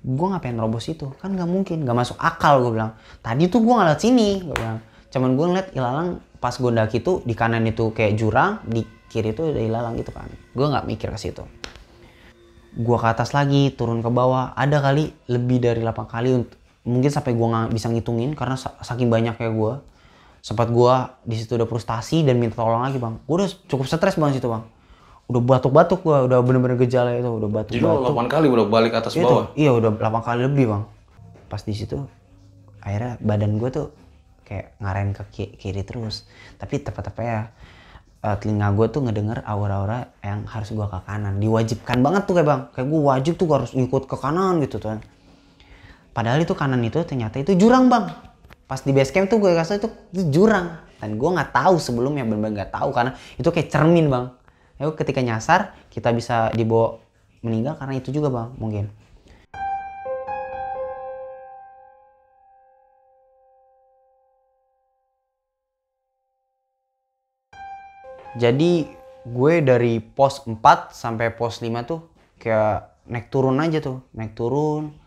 [0.04, 1.08] Gue ngapain nerobos itu?
[1.16, 2.92] Kan nggak mungkin nggak masuk akal gue bilang.
[3.24, 4.78] Tadi tuh gue ngeliat sini gue bilang.
[5.08, 9.32] Cuman gue ngeliat ilalang pas gue ndaki tuh di kanan itu kayak jurang di kiri
[9.32, 11.40] tuh ada ilalang gitu kan gue nggak mikir ke situ.
[12.74, 14.52] Gue ke atas lagi turun ke bawah.
[14.52, 18.76] Ada kali lebih dari 8 kali untuk mungkin sampai gue nggak bisa ngitungin karena sa-
[18.84, 19.72] saking banyak kayak gue
[20.44, 23.16] sempat gue di situ udah frustasi dan minta tolong lagi bang.
[23.24, 24.60] Gue udah cukup stres bang situ bang.
[25.24, 28.92] Udah batuk-batuk gue udah bener-bener gejala itu udah Jadi lo batuk-batuk 8 kali udah balik
[28.92, 29.56] atas itu bawah.
[29.56, 30.82] iya udah 8 kali lebih bang.
[31.48, 31.96] Pas di situ
[32.84, 33.86] akhirnya badan gue tuh
[34.44, 36.28] kayak ngarahin ke ki- kiri terus.
[36.60, 37.40] Tapi tepat-tepat ya
[38.36, 41.40] telinga gue tuh ngedenger aura-aura yang harus gue ke kanan.
[41.40, 42.60] Diwajibkan banget tuh kayak bang.
[42.76, 45.00] Kayak gue wajib tuh harus ngikut ke kanan gitu tuh.
[46.12, 48.33] Padahal itu kanan itu ternyata itu jurang bang
[48.64, 50.80] pas di base camp tuh gue kasih itu, itu jurang.
[51.00, 54.32] Dan gue nggak tahu sebelumnya bener-bener nggak tahu karena itu kayak cermin bang.
[54.80, 56.98] Ya ketika nyasar kita bisa dibawa
[57.44, 58.88] meninggal karena itu juga bang mungkin.
[68.34, 68.90] Jadi
[69.24, 72.00] gue dari pos 4 sampai pos 5 tuh
[72.42, 75.03] kayak naik turun aja tuh, naik turun.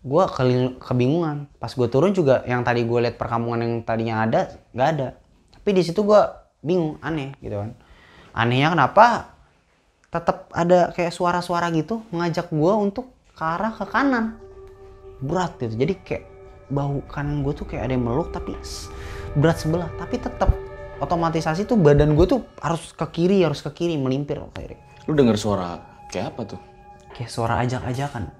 [0.00, 1.52] Gue keling- kebingungan.
[1.60, 5.08] Pas gue turun juga yang tadi gue lihat perkampungan yang tadinya ada, nggak ada.
[5.60, 6.20] Tapi di situ gue
[6.64, 7.76] bingung, aneh gitu kan.
[8.32, 9.36] Anehnya kenapa?
[10.10, 14.40] Tetap ada kayak suara-suara gitu mengajak gue untuk ke arah ke kanan.
[15.20, 15.76] Berat gitu.
[15.76, 16.24] Jadi kayak
[16.72, 18.56] bahu kanan gue tuh kayak ada yang meluk tapi
[19.36, 19.92] berat sebelah.
[20.00, 20.50] Tapi tetap
[21.00, 24.76] otomatisasi tuh badan gue tuh harus ke kiri, harus ke kiri, melimpir ke kiri.
[25.04, 25.76] Lu denger suara
[26.08, 26.60] kayak apa tuh?
[27.12, 28.39] Kayak suara ajak-ajakan.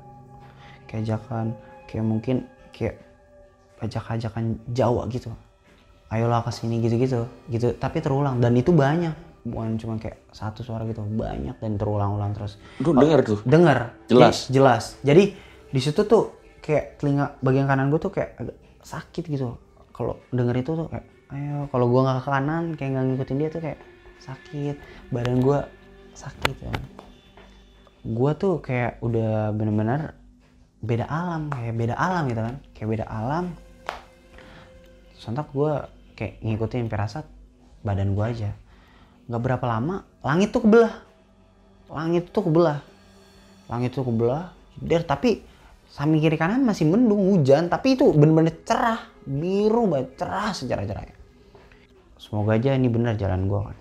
[0.90, 1.54] Kayak ajakan,
[1.86, 2.36] kayak mungkin
[2.74, 2.98] kayak
[3.78, 5.30] ajak-ajakan Jawa gitu.
[6.10, 7.30] Ayolah ke sini gitu-gitu.
[7.46, 9.14] Gitu, tapi terulang dan itu banyak.
[9.46, 12.58] Bukan cuma kayak satu suara gitu, banyak dan terulang-ulang terus.
[12.82, 13.38] Lu denger tuh?
[13.46, 13.94] Dengar.
[14.10, 14.50] Jelas?
[14.50, 14.84] Jadi, jelas.
[15.06, 15.24] Jadi
[15.70, 19.56] di situ tuh kayak telinga bagian kanan gue tuh kayak agak sakit gitu.
[19.94, 23.48] Kalau denger itu tuh kayak ayo kalau gue nggak ke kanan kayak nggak ngikutin dia
[23.48, 23.78] tuh kayak
[24.20, 24.76] sakit.
[25.08, 25.58] Badan gue
[26.12, 26.74] sakit ya.
[28.04, 30.19] Gue tuh kayak udah bener-bener
[30.80, 32.56] beda alam kayak beda alam gitu kan.
[32.72, 33.44] Kayak beda alam.
[35.20, 35.72] Sontak gue
[36.16, 37.24] kayak ngikutin firasat
[37.84, 38.50] badan gue aja.
[39.28, 40.94] Nggak berapa lama langit tuh kebelah.
[41.92, 42.80] Langit tuh kebelah.
[43.68, 44.56] Langit tuh kebelah.
[44.80, 45.44] Der tapi
[45.90, 51.18] samping kiri kanan masih mendung hujan tapi itu bener-bener cerah biru banget cerah sejarah cerahnya
[52.14, 53.76] semoga aja ini benar jalan gue kan.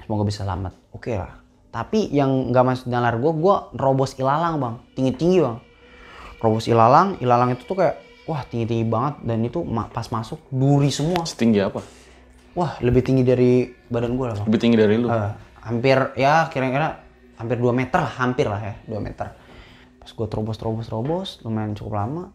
[0.00, 0.72] Semoga bisa selamat.
[0.96, 1.42] Oke lah.
[1.74, 4.74] Tapi yang nggak masuk nalar gue gue robos ilalang bang.
[4.96, 5.65] Tinggi tinggi bang
[6.40, 7.16] robos ilalang.
[7.20, 9.22] Ilalang itu tuh kayak wah tinggi tinggi banget.
[9.24, 11.22] Dan itu pas masuk duri semua.
[11.24, 11.80] Setinggi apa?
[12.56, 14.46] wah lebih tinggi dari badan gue lah bang.
[14.48, 15.06] Lebih tinggi dari lu.
[15.12, 17.04] Eh, hampir ya kira-kira
[17.36, 19.26] hampir 2 meter lah hampir lah ya 2 meter.
[20.00, 22.32] Pas gue terobos terobos terobos lumayan cukup lama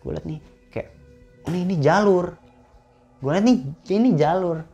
[0.00, 0.40] gue liat nih
[0.72, 0.88] kayak
[1.52, 2.40] ini ini jalur.
[3.20, 3.56] Gue liat nih
[3.92, 4.64] ini jalur.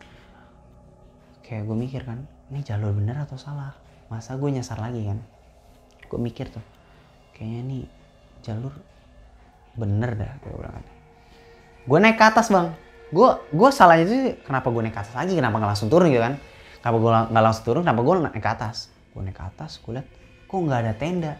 [1.42, 2.22] Kayak gue mikir kan
[2.54, 3.74] ini jalur bener atau salah?
[4.06, 5.18] Masa gue nyasar lagi kan?
[6.06, 6.62] Gue mikir tuh
[7.34, 7.82] kayaknya nih
[8.46, 8.70] jalur
[9.76, 10.84] bener dah gue bilang kan.
[11.86, 12.72] Gue naik ke atas bang.
[13.12, 15.32] Gue gue salahnya itu kenapa gue naik ke atas lagi?
[15.34, 16.34] Kenapa nggak langsung turun gitu kan?
[16.80, 17.82] Kenapa gue nggak langsung turun?
[17.84, 18.76] Kenapa gue naik ke atas?
[19.12, 20.06] Gue naik ke atas gue liat
[20.46, 21.32] kok nggak ada tenda?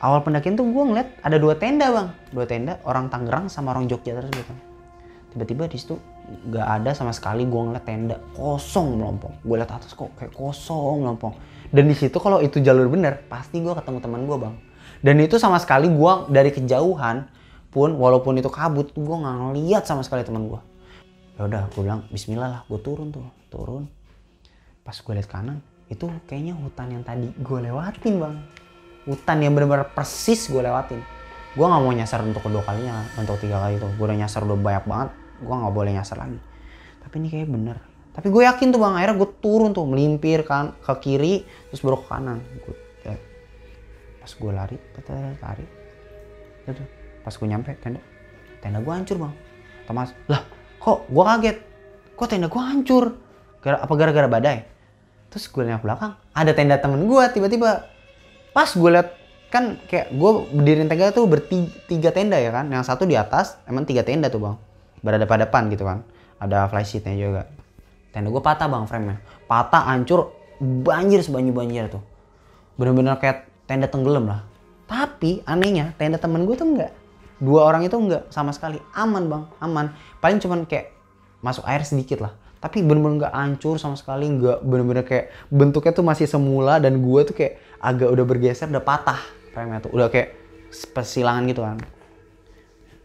[0.00, 2.08] Awal pendakian tuh gue ngeliat ada dua tenda bang.
[2.32, 4.58] Dua tenda orang Tangerang sama orang Jogja tersebut kan
[5.30, 5.94] tiba-tiba di situ
[6.50, 9.34] nggak ada sama sekali gue ngeliat tenda kosong melompong.
[9.46, 11.34] Gue liat atas kok kayak kosong melompong.
[11.70, 14.54] Dan di situ kalau itu jalur bener pasti gue ketemu teman gue bang
[15.00, 17.28] dan itu sama sekali gue dari kejauhan
[17.70, 20.60] pun walaupun itu kabut gue nggak ngeliat sama sekali teman gue
[21.40, 23.84] ya udah gue bilang Bismillah lah gue turun tuh turun.
[24.86, 25.58] Pas gue liat kanan
[25.90, 28.36] itu kayaknya hutan yang tadi gue lewatin bang.
[29.04, 31.02] Hutan yang benar-benar persis gue lewatin.
[31.58, 33.88] Gue nggak mau nyasar untuk kedua kalinya untuk tiga kali itu.
[33.98, 35.10] Gue udah nyasar udah banyak banget
[35.40, 36.38] gue nggak boleh nyasar lagi.
[37.02, 37.76] Tapi ini kayak bener.
[38.14, 41.98] Tapi gue yakin tuh bang akhirnya gue turun tuh melimpir kan ke kiri terus baru
[41.98, 42.38] ke kanan.
[42.62, 42.74] Gue.
[44.30, 44.76] Pas gue lari
[45.42, 45.66] lari,
[46.70, 46.84] itu
[47.26, 47.98] pas gue nyampe tenda.
[48.62, 49.34] Tenda gue hancur bang.
[49.90, 50.46] Thomas lah
[50.78, 51.58] kok gue kaget?
[52.14, 53.18] Kok tenda gue hancur?
[53.58, 54.62] Gara, apa gara-gara badai?
[55.34, 57.90] Terus gue lihat belakang ada tenda temen gue tiba-tiba.
[58.54, 59.18] Pas gue lihat
[59.50, 62.70] kan kayak gue berdiri tenda tuh bertiga tenda ya kan?
[62.70, 64.56] Yang satu di atas emang tiga tenda tuh bang.
[65.02, 66.06] Berada pada depan gitu kan.
[66.38, 67.50] Ada flysheetnya juga.
[68.14, 69.18] Tenda gue patah bang frame-nya.
[69.50, 70.30] Patah hancur
[70.62, 72.02] banjir sebanyu banjir tuh.
[72.78, 74.42] Bener-bener kayak tenda tenggelam lah.
[74.90, 76.90] Tapi anehnya tenda temen gue tuh enggak.
[77.38, 78.82] Dua orang itu enggak sama sekali.
[78.90, 79.46] Aman bang.
[79.62, 79.94] Aman.
[80.18, 80.90] Paling cuman kayak
[81.38, 82.34] masuk air sedikit lah.
[82.58, 84.26] Tapi bener-bener nggak hancur sama sekali.
[84.26, 88.82] Nggak bener-bener kayak bentuknya tuh masih semula dan gue tuh kayak agak udah bergeser udah
[88.82, 89.22] patah
[89.54, 89.94] remnya tuh.
[89.94, 90.34] Udah kayak
[90.90, 91.78] persilangan gitu kan.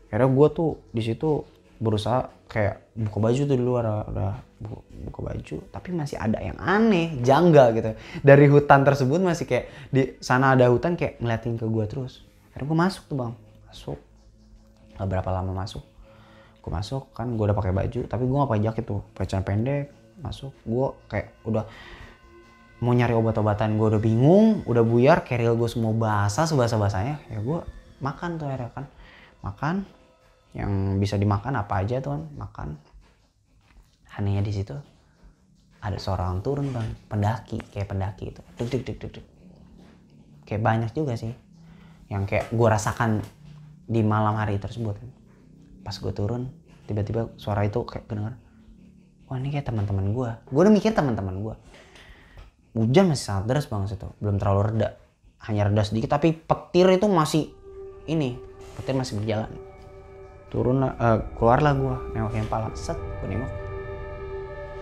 [0.10, 1.46] Akhirnya gue tuh di situ
[1.86, 4.34] berusaha kayak buka baju tuh di luar udah
[5.06, 7.94] buka, baju tapi masih ada yang aneh janggal gitu.
[8.26, 12.26] Dari hutan tersebut masih kayak di sana ada hutan kayak ngeliatin ke gue terus.
[12.52, 13.34] Akhirnya gue masuk tuh bang.
[13.70, 14.00] Masuk.
[14.98, 15.84] Gak berapa lama masuk.
[16.66, 19.02] Gue masuk kan gue udah pakai baju tapi gue gak pakai jaket tuh.
[19.14, 19.86] Pakai celana pendek
[20.24, 20.52] masuk.
[20.66, 21.64] Gue kayak udah
[22.82, 27.40] mau nyari obat-obatan gue udah bingung udah buyar keril gue semua basah sebasa basahnya ya
[27.40, 27.60] gue
[28.04, 28.86] makan tuh akhirnya kan.
[29.46, 29.76] Makan
[30.56, 32.70] yang bisa dimakan apa aja tuh kan makan.
[34.16, 34.76] Anehnya di situ
[35.84, 39.26] ada seorang turun bang pendaki kayak pendaki itu duk duk duk duk duk.
[40.48, 41.36] Kayak banyak juga sih.
[42.08, 43.20] Yang kayak gue rasakan
[43.86, 44.96] di malam hari tersebut.
[45.84, 46.48] Pas gue turun
[46.86, 48.38] tiba-tiba suara itu kayak kedengar
[49.26, 51.56] wah ini kayak teman-teman gue gue udah mikir teman-teman gue
[52.78, 54.90] hujan masih sangat deras banget itu belum terlalu reda.
[55.46, 57.54] Hanya reda sedikit tapi petir itu masih
[58.10, 58.36] ini
[58.76, 59.50] petir masih berjalan
[60.56, 63.52] turun uh, keluarlah gue nengok yang palang set gue nengok.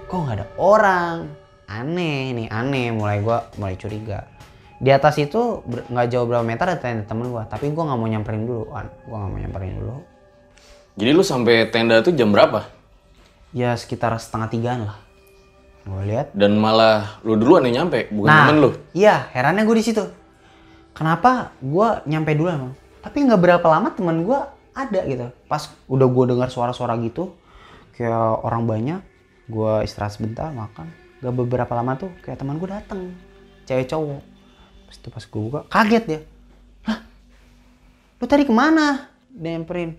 [0.06, 1.34] Kok nggak ada orang?
[1.66, 4.30] Aneh nih aneh mulai gue mulai curiga.
[4.78, 8.06] Di atas itu nggak jauh berapa meter ada tenda temen gue tapi gue nggak mau
[8.06, 9.96] nyamperin dulu kan gue nggak mau nyamperin dulu.
[10.94, 12.70] Jadi lu sampai tenda tuh jam berapa?
[13.50, 15.02] Ya sekitar setengah tigaan lah.
[15.90, 16.38] Gue lihat.
[16.38, 18.70] Dan malah lu duluan yang nyampe bukan nah, temen lu?
[18.94, 20.06] iya herannya gue di situ.
[20.94, 24.40] Kenapa gue nyampe dulu emang tapi nggak berapa lama temen gue
[24.74, 25.30] ada gitu.
[25.50, 27.34] Pas udah gue dengar suara-suara gitu
[27.94, 29.00] kayak orang banyak
[29.50, 30.90] gue istirahat sebentar makan.
[31.24, 33.14] Gak beberapa lama tuh kayak teman gue dateng.
[33.70, 34.22] Cewek cowok.
[34.90, 36.20] Pas itu pas gue buka kaget dia.
[36.90, 37.00] Lah
[38.20, 39.10] lu tadi ke mana?
[39.34, 39.98] Dia nyamperin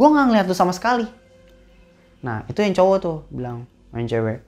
[0.00, 1.04] gue nggak ngeliat lu sama sekali.
[2.24, 4.40] Nah itu yang cowok tuh bilang main cewek.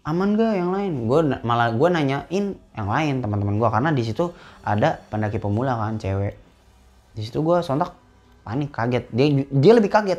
[0.00, 1.04] Aman gak yang lain?
[1.04, 4.32] Gue malah gue nanyain yang lain teman-teman gue karena di situ
[4.64, 6.40] ada pendaki pemula kan cewek.
[7.12, 7.92] Di situ gue sontak
[8.50, 9.04] panik kaget.
[9.14, 10.18] Dia dia lebih kaget.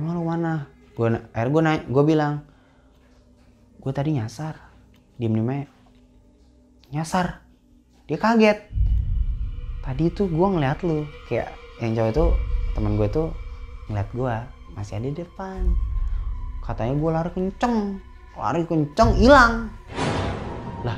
[0.00, 0.64] Emang lu mana?
[0.96, 2.40] Gue akhir gue nanya gue bilang
[3.76, 4.56] gue tadi nyasar.
[5.20, 5.68] Diem diem
[6.88, 7.44] nyasar.
[8.08, 8.64] Dia kaget.
[9.84, 11.52] Tadi tuh gue ngeliat lu kayak
[11.84, 12.26] yang cowok itu
[12.72, 13.28] teman gue tuh
[13.92, 14.34] ngeliat gue
[14.72, 15.60] masih ada di depan.
[16.64, 18.00] Katanya gue lari kenceng
[18.32, 19.68] lari kenceng hilang.
[20.80, 20.96] Lah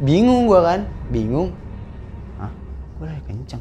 [0.00, 0.88] bingung gue kan?
[1.12, 1.52] Bingung.
[2.40, 2.48] Ah
[2.96, 3.60] gue lari kenceng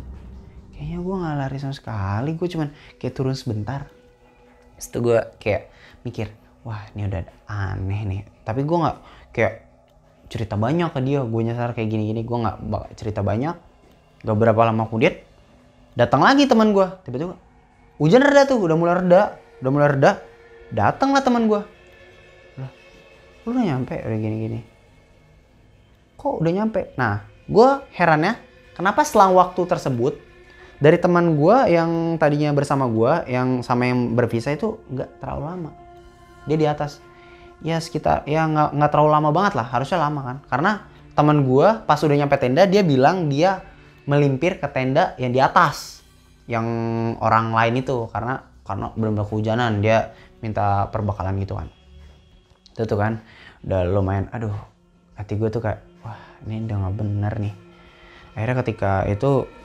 [0.79, 3.91] kayaknya gue nggak lari sama sekali gue cuman kayak turun sebentar.
[4.79, 5.67] Itu gue kayak
[6.07, 6.31] mikir
[6.63, 8.21] wah ini udah aneh nih.
[8.47, 8.97] Tapi gue nggak
[9.35, 9.53] kayak
[10.31, 13.59] cerita banyak ke dia gue nyasar kayak gini-gini gue nggak cerita banyak.
[14.23, 15.19] Gak berapa lama kemudian
[15.99, 17.35] datang lagi teman gue tiba-tiba
[17.99, 20.23] hujan reda tuh udah mulai reda udah mulai reda
[20.71, 21.59] datang lah teman gue
[22.55, 22.71] lah
[23.43, 23.99] lu udah nyampe?
[23.99, 24.59] Udah gini-gini.
[26.15, 26.95] Kok udah nyampe?
[26.95, 28.39] Nah gue herannya
[28.75, 30.28] kenapa selang waktu tersebut
[30.79, 35.71] dari teman gue yang tadinya bersama gue yang sama yang bervisa itu nggak terlalu lama.
[36.47, 37.03] Dia di atas.
[37.59, 39.67] Ya sekitar ya nggak nggak terlalu lama banget lah.
[39.67, 40.37] Harusnya lama kan.
[40.47, 40.71] Karena
[41.19, 43.59] teman gue pas udah nyampe tenda dia bilang dia
[44.07, 45.99] melimpir ke tenda yang di atas.
[46.47, 46.65] Yang
[47.19, 48.07] orang lain itu.
[48.07, 49.83] Karena karena benar-benar kehujanan.
[49.83, 51.67] Dia minta perbekalan gitu kan.
[52.71, 53.19] Itu tuh kan
[53.67, 54.31] udah lumayan.
[54.31, 54.55] Aduh
[55.19, 56.15] hati gue tuh kayak wah
[56.47, 57.53] ini udah nggak bener nih.
[58.39, 59.58] Akhirnya ketika itu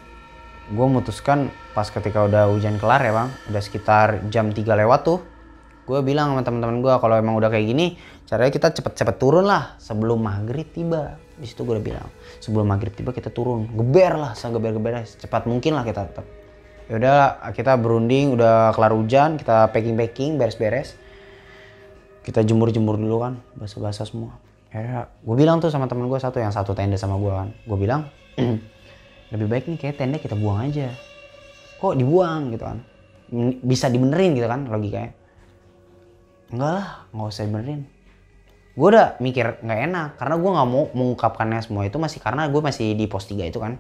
[0.70, 3.29] gue memutuskan pas ketika udah hujan kelar ya bang.
[3.53, 5.20] Udah sekitar jam 3 lewat tuh
[5.85, 9.77] gue bilang sama teman-teman gue kalau emang udah kayak gini caranya kita cepet-cepet turun lah
[9.77, 11.20] sebelum maghrib tiba.
[11.37, 12.09] Di situ gue udah bilang
[12.40, 16.27] sebelum maghrib tiba kita turun geber lah segeber-geber cepat mungkin lah kita tetap
[16.85, 17.16] ya udah
[17.57, 20.96] kita berunding udah kelar hujan kita packing packing beres-beres.
[22.24, 24.40] Kita jemur-jemur dulu kan basah-basah semua.
[24.72, 27.48] Ya gue bilang tuh sama teman gue satu yang satu tenda sama gue kan.
[27.68, 28.09] Gue bilang
[29.32, 30.92] lebih baik nih kayak tenda kita buang aja.
[31.80, 32.78] Kok dibuang gitu kan?
[33.64, 35.24] Bisa dibenerin gitu kan logikanya
[36.54, 37.80] enggak lah nggak usah dibenerin.
[38.74, 42.60] Gue udah mikir nggak enak karena gue nggak mau mengungkapkannya semua itu masih karena gue
[42.62, 43.78] masih di pos 3 itu kan.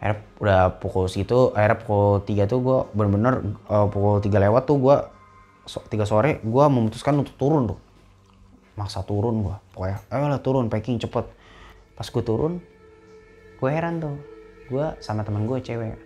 [0.00, 3.34] Akhirnya udah pukul segitu akhirnya pukul 3 tuh gue bener-bener
[3.70, 4.96] uh, pukul 3 lewat tuh gue
[5.66, 7.78] so, 3 sore gue memutuskan untuk turun tuh.
[8.78, 11.26] Maksa turun gue pokoknya ayo lah turun packing cepet.
[11.98, 12.62] Pas gue turun
[13.60, 14.16] gue heran tuh.
[14.72, 16.00] Gue sama teman gue cewek.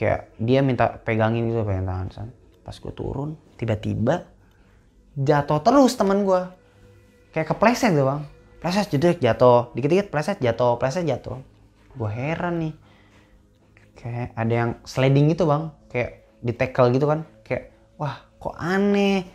[0.00, 2.28] Kayak dia minta pegangin gitu pegang tangan san.
[2.64, 4.24] Pas gue turun tiba-tiba
[5.20, 6.40] jatuh terus teman gue
[7.36, 8.22] kayak kepleset tuh bang.
[8.60, 9.72] Pleset jedek jatuh.
[9.76, 11.44] Dikit-dikit pleset jatuh pleset jatuh.
[11.92, 12.74] Gue heran nih.
[14.00, 15.68] Kayak ada yang sliding gitu bang.
[15.92, 17.28] Kayak di tackle gitu kan.
[17.44, 19.28] Kayak wah kok aneh.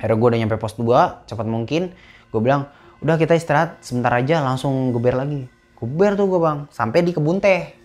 [0.00, 1.92] Akhirnya gue udah nyampe pos 2 cepat mungkin.
[2.32, 2.72] Gue bilang
[3.04, 5.50] udah kita istirahat sebentar aja langsung geber lagi
[5.82, 6.58] geber tuh gue bang.
[6.70, 7.82] Sampai di kebun teh.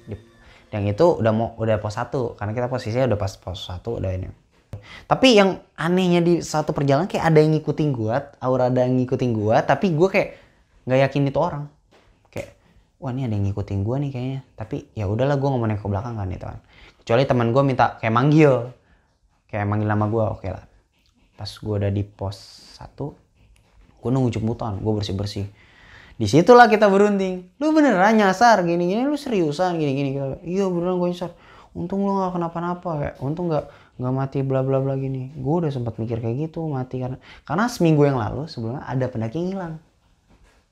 [0.70, 4.12] Yang itu udah mau udah pos 1 karena kita posisinya udah pas pos 1 udah
[4.14, 4.28] ini.
[5.08, 9.32] Tapi yang anehnya di satu perjalanan kayak ada yang ngikutin gue aura ada yang ngikutin
[9.32, 10.30] gue tapi gue kayak
[10.84, 11.64] nggak yakin itu orang.
[12.28, 12.60] Kayak
[13.00, 14.42] wah ini ada yang ngikutin gue nih kayaknya.
[14.60, 16.60] Tapi ya udahlah gue nengok ke belakang kan itu kan.
[17.00, 18.54] Kecuali teman gue minta kayak manggil.
[19.48, 20.66] Kayak manggil nama gue oke lah.
[21.40, 22.36] Pas gue udah di pos
[22.76, 22.92] 1
[24.04, 24.84] gue nunggu jemputan.
[24.84, 25.48] Gue bersih bersih
[26.18, 27.46] di situlah kita berunding.
[27.62, 30.10] Lu beneran nyasar gini gini lu seriusan gini gini
[30.44, 31.32] iya beneran gue nyasar.
[31.78, 33.70] Untung lu nggak kenapa-napa kayak untung nggak
[34.02, 35.30] nggak mati bla bla bla gini.
[35.38, 39.38] Gue udah sempat mikir kayak gitu mati karena karena seminggu yang lalu sebelumnya ada pendaki
[39.38, 39.74] yang hilang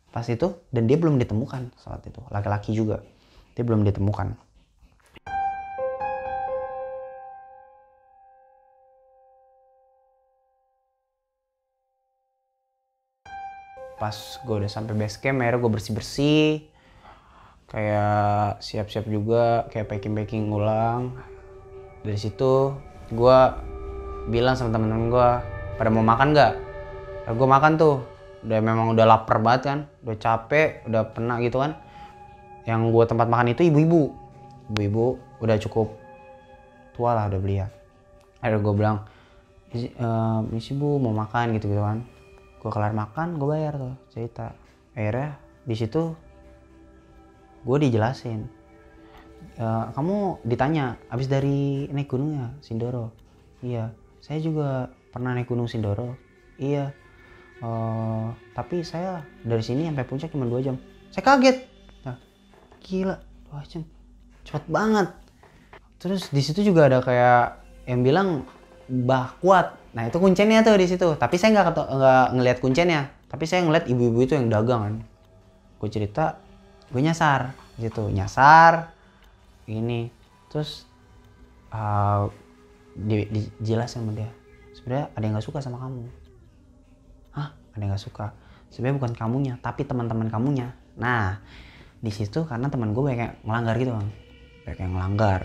[0.10, 2.21] pas itu dan dia belum ditemukan saat itu.
[2.34, 3.05] Laki-laki juga.
[3.55, 4.44] Dia belum ditemukan
[14.06, 14.13] pas
[14.46, 16.50] gue udah sampai base camp akhirnya gue bersih bersih
[17.65, 21.18] kayak siap-siap juga kayak packing packing ulang.
[22.06, 22.78] Dari situ
[23.10, 23.38] gue
[24.30, 25.30] bilang sama temen-temen gue
[25.82, 26.54] pada mau makan nggak?
[27.34, 28.06] Gue makan tuh.
[28.46, 31.74] Udah memang udah lapar banget kan udah capek udah pernah gitu kan.
[32.70, 34.13] Yang gue tempat makan itu ibu-ibu.
[34.70, 35.06] Ibu-ibu
[35.41, 35.98] udah cukup
[36.94, 37.74] tua lah udah belia.
[38.38, 38.98] Akhirnya gue bilang
[39.74, 42.06] "Misi- eh, misi bu mau makan gitu gitu kan
[42.65, 44.58] gue kelar makan gue bayar tuh cerita.
[44.97, 45.38] Akhirnya
[45.69, 46.17] di situ
[47.62, 48.49] gue dijelasin
[49.62, 53.13] "Eh, kamu ditanya abis dari naik gunung ya Sindoro?
[53.62, 53.93] Iya.
[54.17, 56.17] Saya juga pernah naik gunung Sindoro.
[56.58, 56.89] Iya.
[57.62, 60.82] "Eh, tapi saya dari sini sampai puncak cuma dua jam.
[61.13, 61.58] Saya kaget.
[62.01, 62.17] Nah,
[62.82, 63.21] gila.
[63.45, 63.62] Dua
[64.41, 65.13] cepet banget.
[66.01, 68.49] Terus di situ juga ada kayak yang bilang
[68.86, 69.76] bah kuat.
[69.98, 71.17] Nah itu kuncennya tuh di situ.
[71.17, 74.95] Tapi saya nggak nggak ngelihat kuncennya tapi saya ngeliat ibu-ibu itu yang dagang kan.
[75.82, 76.39] Gue cerita
[76.93, 78.95] gue nyasar gitu nyasar
[79.67, 80.08] ini.
[80.48, 80.88] Terus
[81.74, 82.30] uh,
[82.95, 83.28] di,
[83.60, 84.32] dijelasin sama dia.
[84.78, 86.08] Sebenarnya ada yang nggak suka sama kamu.
[87.36, 87.52] Hah?
[87.76, 88.32] Ada yang nggak suka?
[88.71, 90.71] Sebenarnya bukan kamunya tapi teman-teman kamunya.
[90.95, 91.41] Nah
[92.00, 94.10] di situ karena teman gue banyak yang melanggar gitu bang.
[94.63, 95.41] Banyak yang melanggar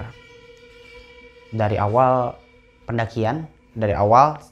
[1.50, 2.38] dari awal
[2.90, 3.46] pendakian
[3.78, 4.42] dari awal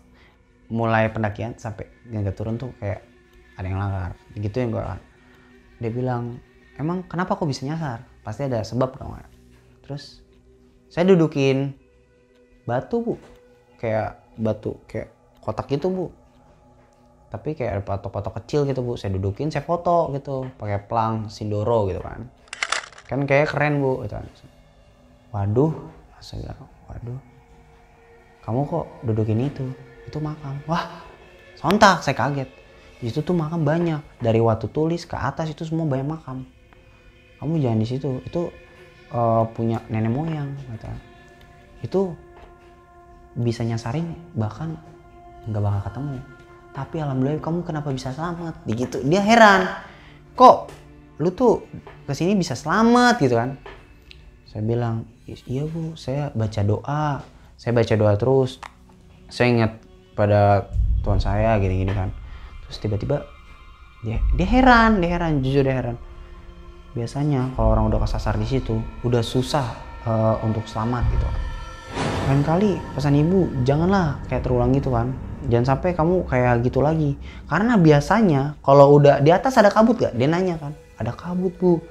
[0.70, 3.02] mulai pendakian sampai nggak turun tuh kayak
[3.58, 4.10] ada yang langgar.
[4.38, 4.84] Gitu yang gue
[5.82, 6.38] dia bilang
[6.78, 8.06] emang kenapa kok bisa nyasar?
[8.22, 9.26] Pasti ada sebab dong ya?"
[9.82, 10.22] terus
[10.86, 11.74] saya dudukin
[12.62, 13.14] batu bu.
[13.82, 15.10] Kayak batu kayak
[15.42, 16.06] kotak gitu bu.
[17.28, 18.94] Tapi kayak ada patok-patok kecil gitu bu.
[18.94, 22.30] Saya dudukin saya foto gitu pakai pelang sindoro gitu kan.
[23.08, 24.28] Kan kayak keren bu gitu kan.
[25.28, 25.76] waduh
[26.88, 27.20] waduh
[28.48, 29.68] kamu kok dudukin itu?
[30.08, 30.56] Itu makam.
[30.64, 31.04] Wah
[31.52, 32.00] sontak.
[32.00, 32.48] Saya kaget.
[32.96, 34.00] Di situ tuh makam banyak.
[34.24, 36.48] Dari watu tulis ke atas itu semua banyak makam.
[37.44, 38.24] Kamu jangan di situ.
[38.24, 38.48] Itu
[39.12, 40.88] eh, punya nenek moyang kata.
[41.84, 42.16] Itu
[43.36, 44.80] bisa nyasarin bahkan
[45.44, 46.16] nggak bakal ketemu.
[46.72, 48.64] Tapi alhamdulillah kamu kenapa bisa selamat?
[48.64, 49.04] Begitu.
[49.04, 49.68] Dia heran.
[50.32, 50.56] Kok
[51.20, 51.68] lu tuh
[52.08, 53.60] ke sini bisa selamat gitu kan?
[54.48, 55.92] Saya bilang iya bu.
[56.00, 58.62] Saya baca doa saya baca doa terus.
[59.26, 59.72] Saya ingat
[60.14, 60.70] pada
[61.02, 62.14] Tuhan saya gini-gini kan.
[62.64, 63.26] Terus tiba-tiba
[64.06, 65.98] dia dia heran dia heran jujur dia heran.
[66.94, 69.74] Biasanya kalau orang udah kesasar di situ udah susah
[70.06, 71.26] eh, untuk selamat gitu.
[72.30, 75.10] Lain kali pesan ibu janganlah kayak terulang gitu kan.
[75.50, 77.18] Jangan sampai kamu kayak gitu lagi.
[77.50, 80.78] Karena biasanya kalau udah di atas ada kabut gak dia nanya kan.
[80.94, 81.82] Ada kabut bu.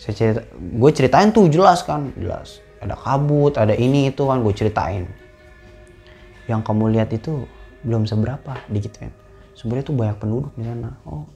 [0.00, 2.08] Saya cerita gue ceritain tuh jelas kan.
[2.16, 5.04] Jelas ada kabut ada ini itu kan gue ceritain.
[6.48, 7.44] Yang kamu lihat itu
[7.84, 9.12] belum seberapa digituin.
[9.54, 10.96] Sebenarnya tuh banyak penduduk di sana.
[11.04, 11.28] Oh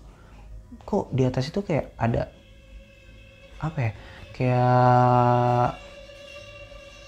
[0.85, 2.29] kok di atas itu kayak ada
[3.63, 3.93] apa ya
[4.37, 5.71] kayak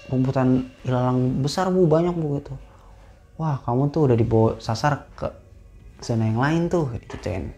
[0.09, 1.85] rumputan ilalang besar bu.
[1.85, 2.53] Banyak bu gitu.
[3.37, 5.29] Wah kamu tuh udah dibawa sasar ke
[6.01, 7.53] zona yang lain tuh gituin.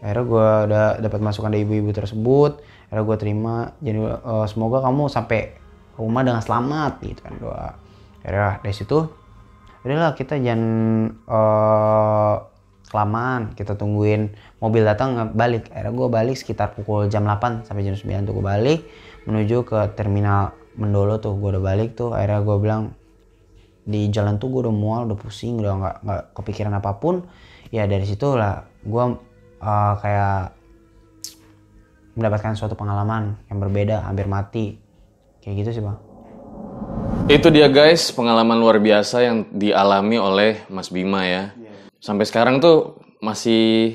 [0.00, 2.62] Akhirnya gue udah dapat masukan dari ibu-ibu tersebut.
[2.88, 3.54] Akhirnya gue terima.
[3.82, 5.59] Jadi eh, semoga kamu sampai
[6.00, 7.70] rumah dengan selamat gitu kan doa.
[8.24, 8.98] Akhirnya dari situ
[9.80, 10.62] udahlah kita jangan
[11.12, 12.36] eh,
[12.90, 15.70] kelamaan kita tungguin mobil datang balik.
[15.70, 18.80] Akhirnya gue balik sekitar pukul jam 8 sampai jam 9 tuh gue balik
[19.28, 22.16] menuju ke terminal Mendolo tuh gue udah balik tuh.
[22.16, 22.82] Akhirnya gue bilang
[23.86, 27.22] di jalan tuh gue udah mual udah pusing udah nggak nggak kepikiran apa pun.
[27.70, 29.04] Ya dari situ lah gue
[29.62, 30.58] uh, kayak
[32.18, 34.89] mendapatkan suatu pengalaman yang berbeda hampir mati
[35.40, 35.98] kayak gitu sih bang
[37.30, 41.54] Itu dia guys, pengalaman luar biasa yang dialami oleh Mas Bima ya.
[42.02, 43.94] sampai sekarang tuh masih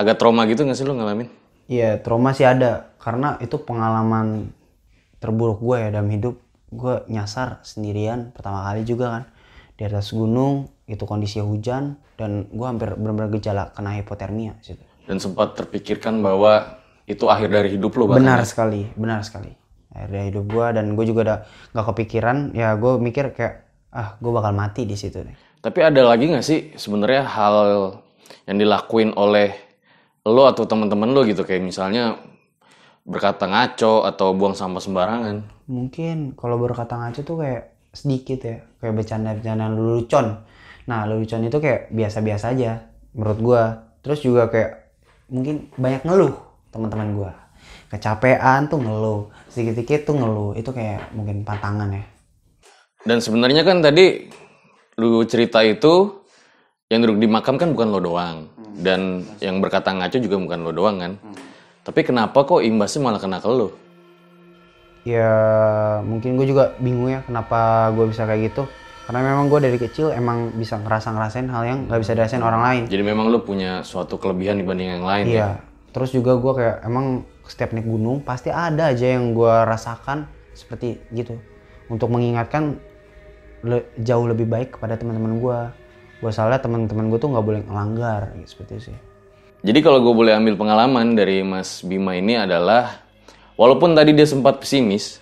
[0.00, 1.28] agak trauma gitu nggak sih lu ngalamin?
[1.68, 4.56] Iya, trauma sih ada karena itu pengalaman
[5.20, 6.40] terburuk gue ya dalam hidup.
[6.72, 9.22] Gue nyasar sendirian pertama kali juga kan
[9.76, 14.80] di atas gunung itu kondisi hujan dan gue hampir benar-benar gejala kena hipotermia situ.
[15.04, 18.22] Dan sempat terpikirkan bahwa itu akhir dari hidup lo bahkan.
[18.22, 19.59] Benar sekali, benar sekali.
[19.90, 21.38] Akhir dari hidup gue dan gue juga udah
[21.74, 22.36] gak kepikiran.
[22.54, 23.54] Ya gue mikir kayak
[23.90, 25.36] ah gue bakal mati di situ deh.
[25.60, 27.54] Tapi ada lagi nggak sih sebenarnya hal
[28.48, 29.52] yang dilakuin oleh
[30.24, 32.16] lo atau teman-teman lo gitu kayak misalnya
[33.04, 35.36] berkata ngaco atau buang sampah sembarangan?
[35.68, 40.26] Mungkin kalau berkata ngaco tuh kayak sedikit ya, kayak bercanda-bercanda lelucon.
[40.86, 43.62] Nah lelucon itu kayak biasa-biasa aja menurut gue.
[44.00, 44.70] Terus juga kayak
[45.28, 46.34] mungkin banyak ngeluh
[46.70, 47.30] teman-teman gue.
[47.90, 50.54] Kecapean tuh ngeluh, sedikit-sedikit tuh ngeluh.
[50.54, 52.06] Itu kayak mungkin pantangan ya.
[53.02, 54.30] Dan sebenarnya kan tadi
[55.00, 56.22] lu cerita itu
[56.86, 58.36] yang duduk di makam kan bukan lo doang
[58.78, 61.12] dan yang berkata ngaco juga bukan lo doang kan.
[61.82, 63.74] Tapi kenapa kok imbasnya malah kena ke lo?
[65.08, 65.32] Ya
[66.04, 68.70] mungkin gue juga bingung ya kenapa gue bisa kayak gitu.
[69.08, 72.62] Karena memang gue dari kecil emang bisa ngerasa ngerasain hal yang nggak bisa dirasain orang
[72.62, 72.82] lain.
[72.86, 75.58] Jadi memang lu punya suatu kelebihan dibanding yang lain ya?
[75.90, 81.02] Terus juga gue kayak emang setiap naik gunung pasti ada aja yang gue rasakan seperti
[81.10, 81.34] gitu.
[81.90, 82.78] Untuk mengingatkan
[83.66, 85.58] le- jauh lebih baik kepada teman-teman gue.
[86.20, 88.98] Gue salah teman-teman gue tuh nggak boleh ngelanggar gitu, seperti itu sih.
[89.60, 93.04] Jadi kalau gue boleh ambil pengalaman dari Mas Bima ini adalah
[93.56, 95.20] walaupun tadi dia sempat pesimis,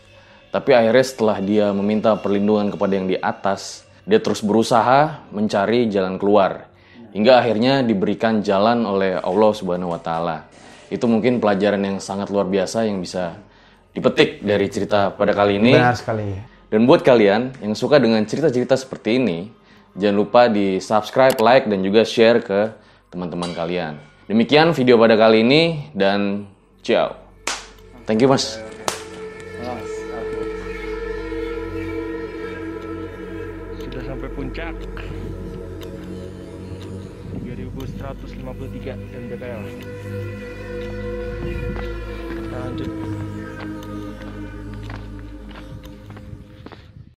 [0.50, 6.16] tapi akhirnya setelah dia meminta perlindungan kepada yang di atas, dia terus berusaha mencari jalan
[6.16, 6.66] keluar
[7.12, 10.47] hingga akhirnya diberikan jalan oleh Allah Subhanahu wa taala.
[10.88, 13.36] Itu mungkin pelajaran yang sangat luar biasa yang bisa
[13.92, 15.76] dipetik dari cerita pada kali ini.
[15.76, 16.32] Benar sekali.
[16.68, 19.48] Dan buat kalian yang suka dengan cerita-cerita seperti ini,
[19.96, 22.72] jangan lupa di subscribe, like, dan juga share ke
[23.08, 23.96] teman-teman kalian.
[24.28, 26.44] Demikian video pada kali ini, dan
[26.84, 27.16] ciao.
[28.04, 28.60] Thank you, Mas.
[33.80, 34.76] Sudah sampai puncak
[37.48, 39.62] 3153 MDPL
[42.78, 43.07] Kita lanjut